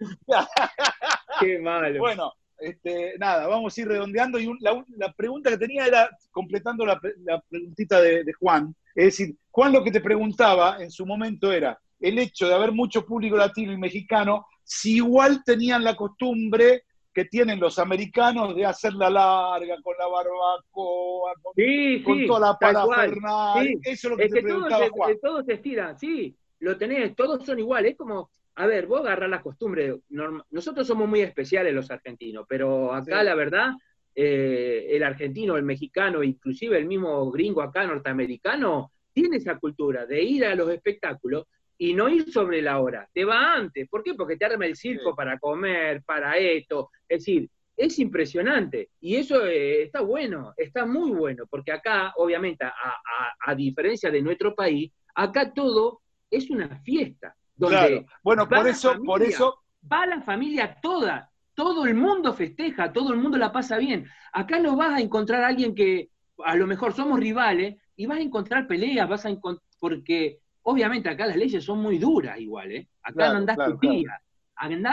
Qué 1.39 1.59
malo. 1.59 1.99
Bueno, 1.99 2.33
este, 2.61 3.15
nada, 3.19 3.47
vamos 3.47 3.77
a 3.77 3.81
ir 3.81 3.87
redondeando. 3.87 4.39
Y 4.39 4.47
un- 4.47 4.57
la, 4.61 4.73
un- 4.73 4.85
la 4.97 5.11
pregunta 5.13 5.49
que 5.49 5.57
tenía 5.57 5.85
era, 5.85 6.09
completando 6.31 6.85
la, 6.85 6.99
la 7.23 7.41
preguntita 7.41 7.99
de, 8.01 8.23
de 8.23 8.33
Juan, 8.33 8.73
es 8.95 9.05
decir, 9.05 9.35
Juan 9.51 9.73
lo 9.73 9.83
que 9.83 9.91
te 9.91 10.01
preguntaba 10.01 10.77
en 10.81 10.91
su 10.91 11.05
momento 11.05 11.51
era 11.51 11.79
el 11.99 12.17
hecho 12.19 12.47
de 12.47 12.53
haber 12.55 12.71
mucho 12.71 13.05
público 13.05 13.35
latino 13.37 13.71
y 13.73 13.77
mexicano, 13.77 14.45
si 14.63 14.95
igual 14.95 15.43
tenían 15.45 15.83
la 15.83 15.95
costumbre 15.95 16.83
que 17.13 17.25
tienen 17.25 17.59
los 17.59 17.77
americanos 17.77 18.55
de 18.55 18.65
hacer 18.65 18.93
la 18.93 19.09
larga 19.09 19.75
con 19.83 19.95
la 19.99 20.07
barbacoa, 20.07 21.33
con, 21.41 21.53
sí, 21.55 22.01
con 22.03 22.17
sí, 22.19 22.27
toda 22.27 22.39
la 22.51 22.57
parafernalia. 22.57 23.71
Sí. 23.71 23.79
Eso 23.83 24.07
es 24.07 24.11
lo 24.11 24.17
que 24.17 24.23
Es 24.25 24.31
te 24.31 24.41
que 24.41 24.47
todos 24.47 24.53
preguntaba 24.67 24.85
se, 24.85 24.89
Juan. 24.91 25.17
todos 25.21 25.45
se 25.45 25.53
estiran, 25.53 25.99
sí, 25.99 26.35
lo 26.59 26.77
tenés, 26.77 27.15
todos 27.15 27.45
son 27.45 27.59
iguales, 27.59 27.91
es 27.91 27.97
como, 27.97 28.29
a 28.55 28.65
ver, 28.67 28.85
vos 28.87 29.01
agarrás 29.01 29.29
la 29.29 29.41
costumbre, 29.41 29.95
nosotros 30.49 30.85
somos 30.87 31.07
muy 31.07 31.21
especiales 31.21 31.73
los 31.73 31.89
argentinos, 31.91 32.45
pero 32.47 32.93
acá 32.93 33.19
Sí. 33.19 33.25
la 33.25 33.35
verdad, 33.35 33.71
eh, 34.13 34.87
el 34.91 35.03
argentino, 35.03 35.55
el 35.57 35.63
mexicano, 35.63 36.21
inclusive 36.23 36.77
el 36.77 36.85
mismo 36.85 37.31
gringo 37.31 37.61
acá 37.61 37.85
norteamericano, 37.87 38.91
tiene 39.13 39.37
esa 39.37 39.57
cultura 39.57 40.05
de 40.05 40.21
ir 40.21 40.45
a 40.45 40.55
los 40.55 40.69
espectáculos 40.69 41.45
y 41.77 41.93
no 41.93 42.09
ir 42.09 42.31
sobre 42.31 42.61
la 42.61 42.79
hora, 42.79 43.07
te 43.13 43.25
va 43.25 43.53
antes, 43.55 43.87
¿por 43.89 44.03
qué? 44.03 44.13
Porque 44.13 44.37
te 44.37 44.45
arma 44.45 44.65
el 44.65 44.75
circo 44.75 45.09
Sí. 45.11 45.15
para 45.15 45.39
comer, 45.39 46.03
para 46.03 46.37
esto, 46.37 46.89
es 47.07 47.19
decir, 47.19 47.49
es 47.75 47.97
impresionante 47.99 48.89
y 48.99 49.15
eso 49.15 49.45
eh, 49.47 49.83
está 49.83 50.01
bueno, 50.01 50.53
está 50.57 50.85
muy 50.85 51.11
bueno, 51.11 51.45
porque 51.49 51.71
acá, 51.71 52.13
obviamente, 52.17 52.65
a, 52.65 52.69
a- 52.69 53.33
a 53.51 53.55
diferencia 53.55 54.11
de 54.11 54.21
nuestro 54.21 54.53
país, 54.53 54.91
acá 55.15 55.51
todo 55.53 56.01
es 56.29 56.49
una 56.49 56.79
fiesta, 56.83 57.35
donde 57.61 57.77
Claro. 57.77 58.05
Bueno, 58.23 58.49
por 58.49 58.67
eso, 58.67 59.01
por 59.05 59.23
eso, 59.23 59.59
va 59.91 60.05
la 60.05 60.21
familia 60.21 60.77
toda, 60.81 61.31
todo 61.53 61.85
el 61.85 61.95
mundo 61.95 62.33
festeja, 62.33 62.91
todo 62.91 63.13
el 63.13 63.19
mundo 63.19 63.37
la 63.37 63.51
pasa 63.51 63.77
bien. 63.77 64.07
Acá 64.33 64.59
no 64.59 64.75
vas 64.75 64.93
a 64.93 65.01
encontrar 65.01 65.43
a 65.43 65.47
alguien 65.47 65.75
que 65.75 66.09
a 66.43 66.55
lo 66.55 66.67
mejor 66.67 66.93
somos 66.93 67.19
rivales 67.19 67.77
y 67.95 68.05
vas 68.05 68.17
a 68.17 68.21
encontrar 68.21 68.67
peleas, 68.67 69.07
vas 69.07 69.25
a 69.25 69.29
encon- 69.29 69.59
porque 69.79 70.39
obviamente 70.63 71.09
acá 71.09 71.25
las 71.27 71.37
leyes 71.37 71.63
son 71.63 71.79
muy 71.79 71.97
duras 71.99 72.39
igual, 72.39 72.71
¿eh? 72.71 72.87
Acá 73.03 73.13
Claro, 73.13 73.33
no 73.33 73.37
andás 73.39 73.55
claro, 73.57 73.73
tu 73.73 73.79
tía. 73.79 74.21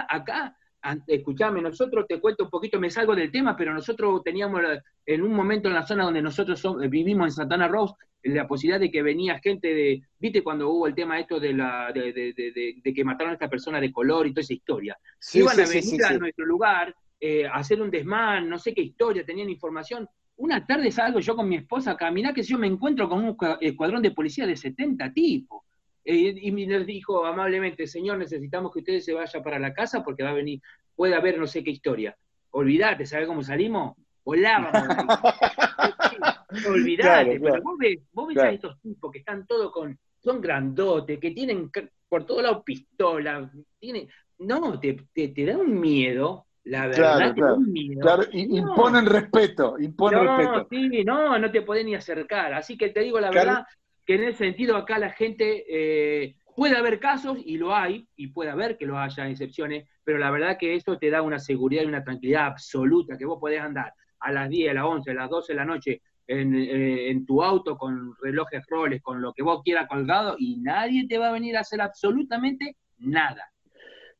Acá, 0.08 0.56
escuchame, 1.06 1.60
nosotros 1.60 2.06
te 2.08 2.20
cuento 2.20 2.44
un 2.44 2.50
poquito, 2.50 2.78
me 2.80 2.90
salgo 2.90 3.14
del 3.14 3.30
tema, 3.32 3.56
pero 3.56 3.74
nosotros 3.74 4.22
teníamos 4.24 4.62
en 5.06 5.22
un 5.22 5.32
momento 5.32 5.68
en 5.68 5.74
la 5.74 5.86
zona 5.86 6.04
donde 6.04 6.22
nosotros 6.22 6.62
vivimos 6.88 7.26
en 7.26 7.32
Santana 7.32 7.68
Rose, 7.68 7.94
la 8.24 8.46
posibilidad 8.48 8.80
de 8.80 8.90
que 8.90 9.02
venía 9.02 9.38
gente 9.38 9.72
de, 9.72 10.02
viste 10.18 10.42
cuando 10.42 10.70
hubo 10.70 10.86
el 10.86 10.94
tema 10.94 11.18
esto 11.20 11.38
de 11.38 11.52
la 11.52 11.92
de, 11.92 12.12
de- 12.12 12.32
de- 12.32 12.52
de- 12.52 12.74
de 12.82 12.94
que 12.94 13.04
mataron 13.04 13.30
a 13.30 13.34
esta 13.34 13.48
persona 13.48 13.80
de 13.80 13.92
color 13.92 14.26
y 14.26 14.32
toda 14.32 14.42
esa 14.42 14.54
historia. 14.54 14.98
sí, 15.18 15.38
Iban 15.40 15.54
sí, 15.56 15.62
a 15.62 15.66
venir 15.66 15.82
sí, 15.82 16.02
a 16.02 16.18
nuestro 16.18 16.44
lugar, 16.44 16.94
eh, 17.20 17.46
a 17.46 17.54
hacer 17.54 17.80
un 17.80 17.90
desmán, 17.90 18.48
no 18.48 18.58
sé 18.58 18.74
qué 18.74 18.82
historia, 18.82 19.24
tenían 19.24 19.48
información. 19.50 20.08
Una 20.36 20.64
tarde 20.66 20.90
salgo 20.92 21.18
yo 21.20 21.34
con 21.34 21.48
mi 21.48 21.56
esposa 21.56 21.92
a 21.92 21.96
caminar, 21.96 22.32
que 22.34 22.42
yo 22.42 22.58
me 22.58 22.66
encuentro 22.68 23.08
con 23.08 23.24
un 23.24 23.36
cua- 23.36 23.58
escuadrón 23.60 24.02
de 24.02 24.10
policía 24.12 24.46
de 24.46 24.56
70 24.56 25.12
tipos. 25.12 25.62
Eh, 26.10 26.34
y 26.40 26.50
les 26.66 26.86
dijo 26.86 27.26
amablemente, 27.26 27.86
señor, 27.86 28.16
necesitamos 28.16 28.72
que 28.72 28.78
ustedes 28.78 29.04
se 29.04 29.12
vayan 29.12 29.42
para 29.42 29.58
la 29.58 29.74
casa 29.74 30.02
porque 30.02 30.22
va 30.22 30.30
a 30.30 30.32
venir, 30.32 30.58
puede 30.96 31.14
haber 31.14 31.38
no 31.38 31.46
sé 31.46 31.62
qué 31.62 31.70
historia. 31.70 32.16
Olvídate, 32.52 33.04
¿sabes 33.04 33.26
cómo 33.28 33.42
salimos? 33.42 33.94
Volábamos. 34.24 34.72
Olvídate, 36.66 37.02
Claro, 37.02 37.28
pero 37.32 37.40
claro. 37.42 37.62
vos 37.62 37.78
ves, 37.78 37.98
vos 38.12 38.26
ves 38.28 38.34
Claro. 38.36 38.48
a 38.50 38.52
estos 38.54 38.80
tipos 38.80 39.12
que 39.12 39.18
están 39.18 39.46
todos 39.46 39.70
con, 39.70 39.98
son 40.18 40.40
grandotes, 40.40 41.18
que 41.20 41.30
tienen 41.32 41.70
por 42.08 42.24
todos 42.24 42.42
lados 42.42 42.62
pistola, 42.64 43.50
tienen, 43.78 44.08
no, 44.38 44.80
te, 44.80 44.96
te, 45.12 45.28
te 45.28 45.44
da 45.44 45.58
un 45.58 45.78
miedo, 45.78 46.46
la 46.64 46.86
verdad 46.86 47.18
Claro, 47.18 47.34
claro. 47.34 47.56
miedo. 47.58 48.00
Claro, 48.00 48.22
No. 48.32 48.38
imponen 48.56 49.04
respeto, 49.04 49.78
imponen 49.78 50.24
no, 50.24 50.36
respeto. 50.38 50.66
sí, 50.70 51.04
no, 51.04 51.38
no 51.38 51.50
te 51.50 51.60
podés 51.60 51.84
ni 51.84 51.94
acercar. 51.94 52.54
Así 52.54 52.78
que 52.78 52.88
te 52.88 53.00
digo 53.00 53.20
la 53.20 53.30
verdad 53.30 53.66
que 54.08 54.14
en 54.14 54.24
ese 54.24 54.38
sentido 54.38 54.74
acá 54.74 54.98
la 54.98 55.10
gente 55.10 55.66
eh, 55.68 56.36
puede 56.56 56.78
haber 56.78 56.98
casos 56.98 57.36
y 57.44 57.58
lo 57.58 57.76
hay, 57.76 58.08
y 58.16 58.28
puede 58.28 58.48
haber 58.48 58.78
que 58.78 58.86
lo 58.86 58.98
haya 58.98 59.28
excepciones, 59.28 59.86
pero 60.02 60.16
la 60.16 60.30
verdad 60.30 60.56
que 60.58 60.74
eso 60.74 60.96
te 60.96 61.10
da 61.10 61.20
una 61.20 61.38
seguridad 61.38 61.82
y 61.82 61.88
una 61.88 62.02
tranquilidad 62.02 62.46
absoluta, 62.46 63.18
que 63.18 63.26
vos 63.26 63.38
podés 63.38 63.60
andar 63.60 63.92
a 64.20 64.32
las 64.32 64.48
10, 64.48 64.70
a 64.70 64.74
las 64.74 64.84
11, 64.84 65.10
a 65.10 65.14
las 65.14 65.28
12 65.28 65.52
de 65.52 65.56
la 65.58 65.66
noche 65.66 66.00
en, 66.26 66.54
eh, 66.54 67.10
en 67.10 67.26
tu 67.26 67.42
auto 67.42 67.76
con 67.76 68.14
relojes 68.22 68.64
roles, 68.66 69.02
con 69.02 69.20
lo 69.20 69.34
que 69.34 69.42
vos 69.42 69.60
quieras 69.62 69.86
colgado, 69.86 70.36
y 70.38 70.56
nadie 70.56 71.06
te 71.06 71.18
va 71.18 71.28
a 71.28 71.32
venir 71.32 71.58
a 71.58 71.60
hacer 71.60 71.82
absolutamente 71.82 72.78
nada. 73.00 73.52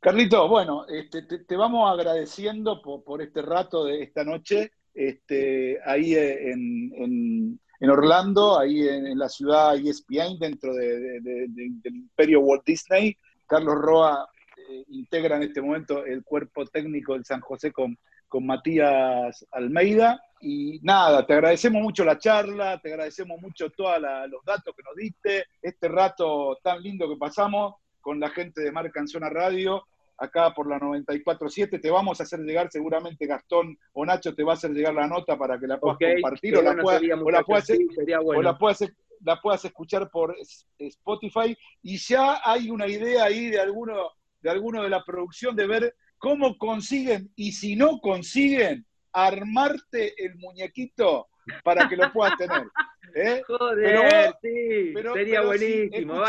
Carlito, 0.01 0.47
bueno, 0.49 0.87
este, 0.87 1.23
te, 1.23 1.57
vamos 1.57 1.91
agradeciendo 1.91 2.83
por, 2.83 3.23
este 3.23 3.41
rato 3.41 3.87
de 3.87 4.03
esta 4.03 4.23
noche, 4.23 4.71
este, 4.93 5.79
ahí 5.83 6.15
en- 6.15 7.59
en 7.81 7.91
Orlando, 7.91 8.59
ahí 8.59 8.87
en, 8.89 9.07
en 9.07 9.19
la 9.19 9.29
ciudad 9.29 9.77
ESPN, 9.77 10.39
dentro 10.39 10.75
de- 10.75 10.99
de- 11.01 11.21
de- 11.21 11.47
de- 11.49 11.71
del 11.83 11.97
imperio 11.97 12.41
Walt 12.41 12.65
Disney. 12.65 13.17
Carlos 13.47 13.75
Roa 13.77 14.29
eh, 14.69 14.85
integra 14.89 15.37
en 15.37 15.45
este 15.45 15.63
momento 15.63 16.05
el 16.05 16.23
cuerpo 16.25 16.67
técnico 16.67 17.15
del 17.15 17.25
San 17.25 17.41
José 17.41 17.73
con, 17.73 17.97
con 18.27 18.45
Matías 18.45 19.47
Almeida. 19.53 20.21
Y 20.41 20.79
nada, 20.83 21.27
te 21.27 21.33
agradecemos 21.33 21.83
mucho 21.83 22.05
la 22.05 22.19
charla, 22.19 22.79
te 22.81 22.91
agradecemos 22.93 23.41
mucho 23.41 23.71
todos 23.71 23.99
los 24.31 24.45
datos 24.45 24.75
que 24.77 24.83
nos 24.83 24.95
diste, 24.95 25.47
este 25.63 25.89
rato 25.89 26.59
tan 26.63 26.81
lindo 26.83 27.09
que 27.09 27.17
pasamos 27.17 27.75
con 28.01 28.21
la 28.21 28.29
gente 28.31 28.61
de 28.63 28.71
Marca 28.71 29.01
en 29.01 29.09
Zona 29.09 29.29
Radio, 29.31 29.85
acá 30.19 30.53
por 30.53 30.69
la 30.69 30.79
94.7. 30.79 31.81
Te 31.81 31.91
vamos 31.91 32.21
a 32.21 32.25
hacer 32.25 32.41
llegar, 32.41 32.69
seguramente 32.71 33.27
Gastón 33.27 33.79
o 33.93 34.05
Nacho 34.05 34.35
te 34.35 34.45
va 34.45 34.53
a 34.53 34.57
hacer 34.57 34.73
llegar 34.73 34.95
la 34.95 35.07
nota 35.07 35.39
para 35.39 35.59
que 35.59 35.67
la 35.67 35.79
puedas 35.79 35.99
compartir 35.99 36.57
o 36.57 36.63
la 36.63 36.71
bueno 36.71 36.83
puedas, 36.83 37.01
sería, 37.01 37.15
o 37.15 37.19
la 37.19 37.23
muchachos, 37.25 37.47
puedas, 37.47 37.67
sí, 37.67 37.89
sería 37.95 38.21
o 38.21 38.25
bueno. 38.25 38.43
la 38.43 38.59
puedas, 38.59 38.85
la 39.25 39.41
puedas 39.41 39.65
escuchar 39.65 40.11
por 40.11 40.37
Spotify. 40.79 41.57
Y 41.83 41.97
ya 41.99 42.41
hay 42.45 42.71
una 42.71 42.87
idea 42.87 43.25
ahí 43.25 43.51
de 43.51 43.61
alguno, 43.61 44.11
de 44.41 44.51
alguno 44.51 44.83
de 44.83 44.91
la 44.91 45.05
producción 45.05 45.57
de 45.57 45.67
ver 45.67 45.97
cómo 46.19 46.59
consiguen, 46.59 47.33
y 47.37 47.53
si 47.53 47.77
no 47.77 48.01
consiguen, 48.01 48.85
armarte 49.13 50.15
el 50.25 50.37
muñequito 50.37 51.29
para 51.65 51.89
que 51.89 51.97
lo 51.97 52.13
puedas 52.13 52.37
tener. 52.37 52.67
¿eh? 53.15 53.43
Joder, 53.47 54.35
sí, 54.43 54.95
sería 55.15 55.43
buenísimo. 55.43 56.23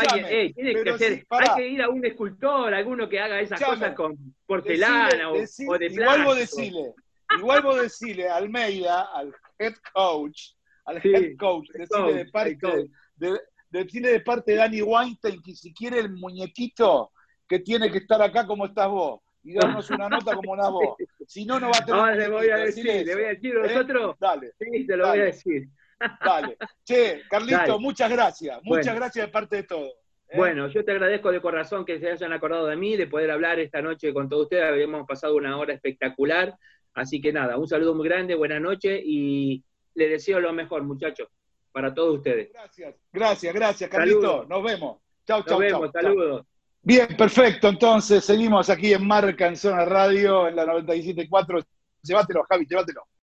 tiene 0.54 0.84
que 0.84 0.98
ser, 0.98 1.26
hay 1.30 1.56
que 1.56 1.68
ir 1.68 1.82
a 1.82 1.88
un 1.88 2.04
escultor, 2.04 2.72
alguno 2.74 3.08
que 3.08 3.20
haga 3.20 3.40
esas 3.40 3.60
cosas 3.60 3.94
con 3.94 4.16
porcelana 4.46 5.30
o, 5.30 5.34
de 5.34 5.40
plástico. 5.40 5.76
Igual 5.76 6.24
vos 6.24 6.36
decile, 6.36 6.94
igual 7.38 7.62
vos 7.62 7.80
decile 7.82 8.28
a 8.28 8.36
Almeida, 8.36 9.08
al 9.14 9.34
head 9.58 9.74
coach, 9.92 10.52
al 10.84 11.00
head 11.04 11.36
coach, 11.36 11.68
decile 11.72 12.14
de 12.14 12.24
parte 12.26 12.90
de, 13.16 13.40
decirle 13.70 14.12
de 14.12 14.20
parte 14.20 14.52
de 14.52 14.58
Danny 14.58 14.82
Weinstein 14.82 15.42
que 15.42 15.54
si 15.54 15.72
quiere 15.72 16.00
el 16.00 16.10
muñequito 16.10 17.12
que 17.48 17.60
tiene 17.60 17.90
que 17.90 17.98
estar 17.98 18.20
acá 18.22 18.46
como 18.46 18.66
estás 18.66 18.88
vos 18.88 19.20
y 19.42 19.54
darnos 19.54 19.88
una 19.90 20.08
nota 20.08 20.34
como 20.34 20.52
una 20.52 20.68
voz. 20.68 20.96
Si 21.26 21.44
no, 21.44 21.60
no 21.60 21.70
va 21.70 21.78
a 21.78 21.84
tener. 21.84 22.00
No, 22.00 22.12
le 22.12 22.28
voy 22.28 22.50
a 22.50 22.56
decir, 22.56 22.84
le 22.84 23.14
voy 23.14 23.24
a 23.24 23.28
decir 23.28 23.54
¿eh? 23.54 23.62
nosotros. 23.62 24.16
Dale. 24.18 24.52
Sí, 24.58 24.84
te 24.84 24.96
lo 24.96 25.06
voy 25.08 25.20
a 25.20 25.24
decir. 25.26 25.68
Dale. 26.24 26.56
Che, 26.84 27.22
Carlito, 27.28 27.78
muchas 27.78 28.10
gracias. 28.10 28.60
Muchas 28.62 28.94
gracias 28.94 29.26
de 29.26 29.32
parte 29.32 29.56
de 29.56 29.62
todo. 29.64 29.86
¿eh? 30.28 30.36
Bueno, 30.36 30.68
yo 30.68 30.84
te 30.84 30.92
agradezco 30.92 31.30
de 31.30 31.40
corazón 31.40 31.84
que 31.84 31.98
se 31.98 32.10
hayan 32.10 32.32
acordado 32.32 32.66
de 32.66 32.76
mí, 32.76 32.96
de 32.96 33.06
poder 33.06 33.30
hablar 33.30 33.58
esta 33.58 33.82
noche 33.82 34.12
con 34.12 34.28
todos 34.28 34.44
ustedes. 34.44 34.64
Habíamos 34.64 35.06
pasado 35.06 35.36
una 35.36 35.56
hora 35.58 35.74
espectacular. 35.74 36.56
Así 36.94 37.20
que 37.20 37.32
nada, 37.32 37.56
un 37.56 37.68
saludo 37.68 37.94
muy 37.94 38.08
grande, 38.08 38.34
buenas 38.34 38.60
noches 38.60 39.00
y 39.04 39.62
le 39.94 40.08
deseo 40.08 40.40
lo 40.40 40.52
mejor, 40.52 40.82
muchachos 40.82 41.28
para 41.72 41.94
todos 41.94 42.16
ustedes. 42.16 42.52
Gracias, 42.52 42.94
gracias, 43.12 43.54
gracias, 43.54 43.90
Carlito. 43.90 44.44
Nos 44.44 44.62
vemos. 44.62 44.98
Chau, 45.26 45.42
chau, 45.44 45.60
Nos 45.60 45.60
vemos, 45.60 45.90
saludos. 45.92 46.46
Bien, 46.82 47.08
perfecto. 47.16 47.68
Entonces, 47.68 48.24
seguimos 48.24 48.70
aquí 48.70 48.92
en 48.92 49.06
Marca 49.06 49.46
en 49.46 49.56
Zona 49.56 49.84
Radio, 49.84 50.48
en 50.48 50.56
la 50.56 50.64
97.4. 50.66 51.64
Llévatelo, 52.02 52.42
Javi, 52.48 52.66
llévatelo. 52.66 53.06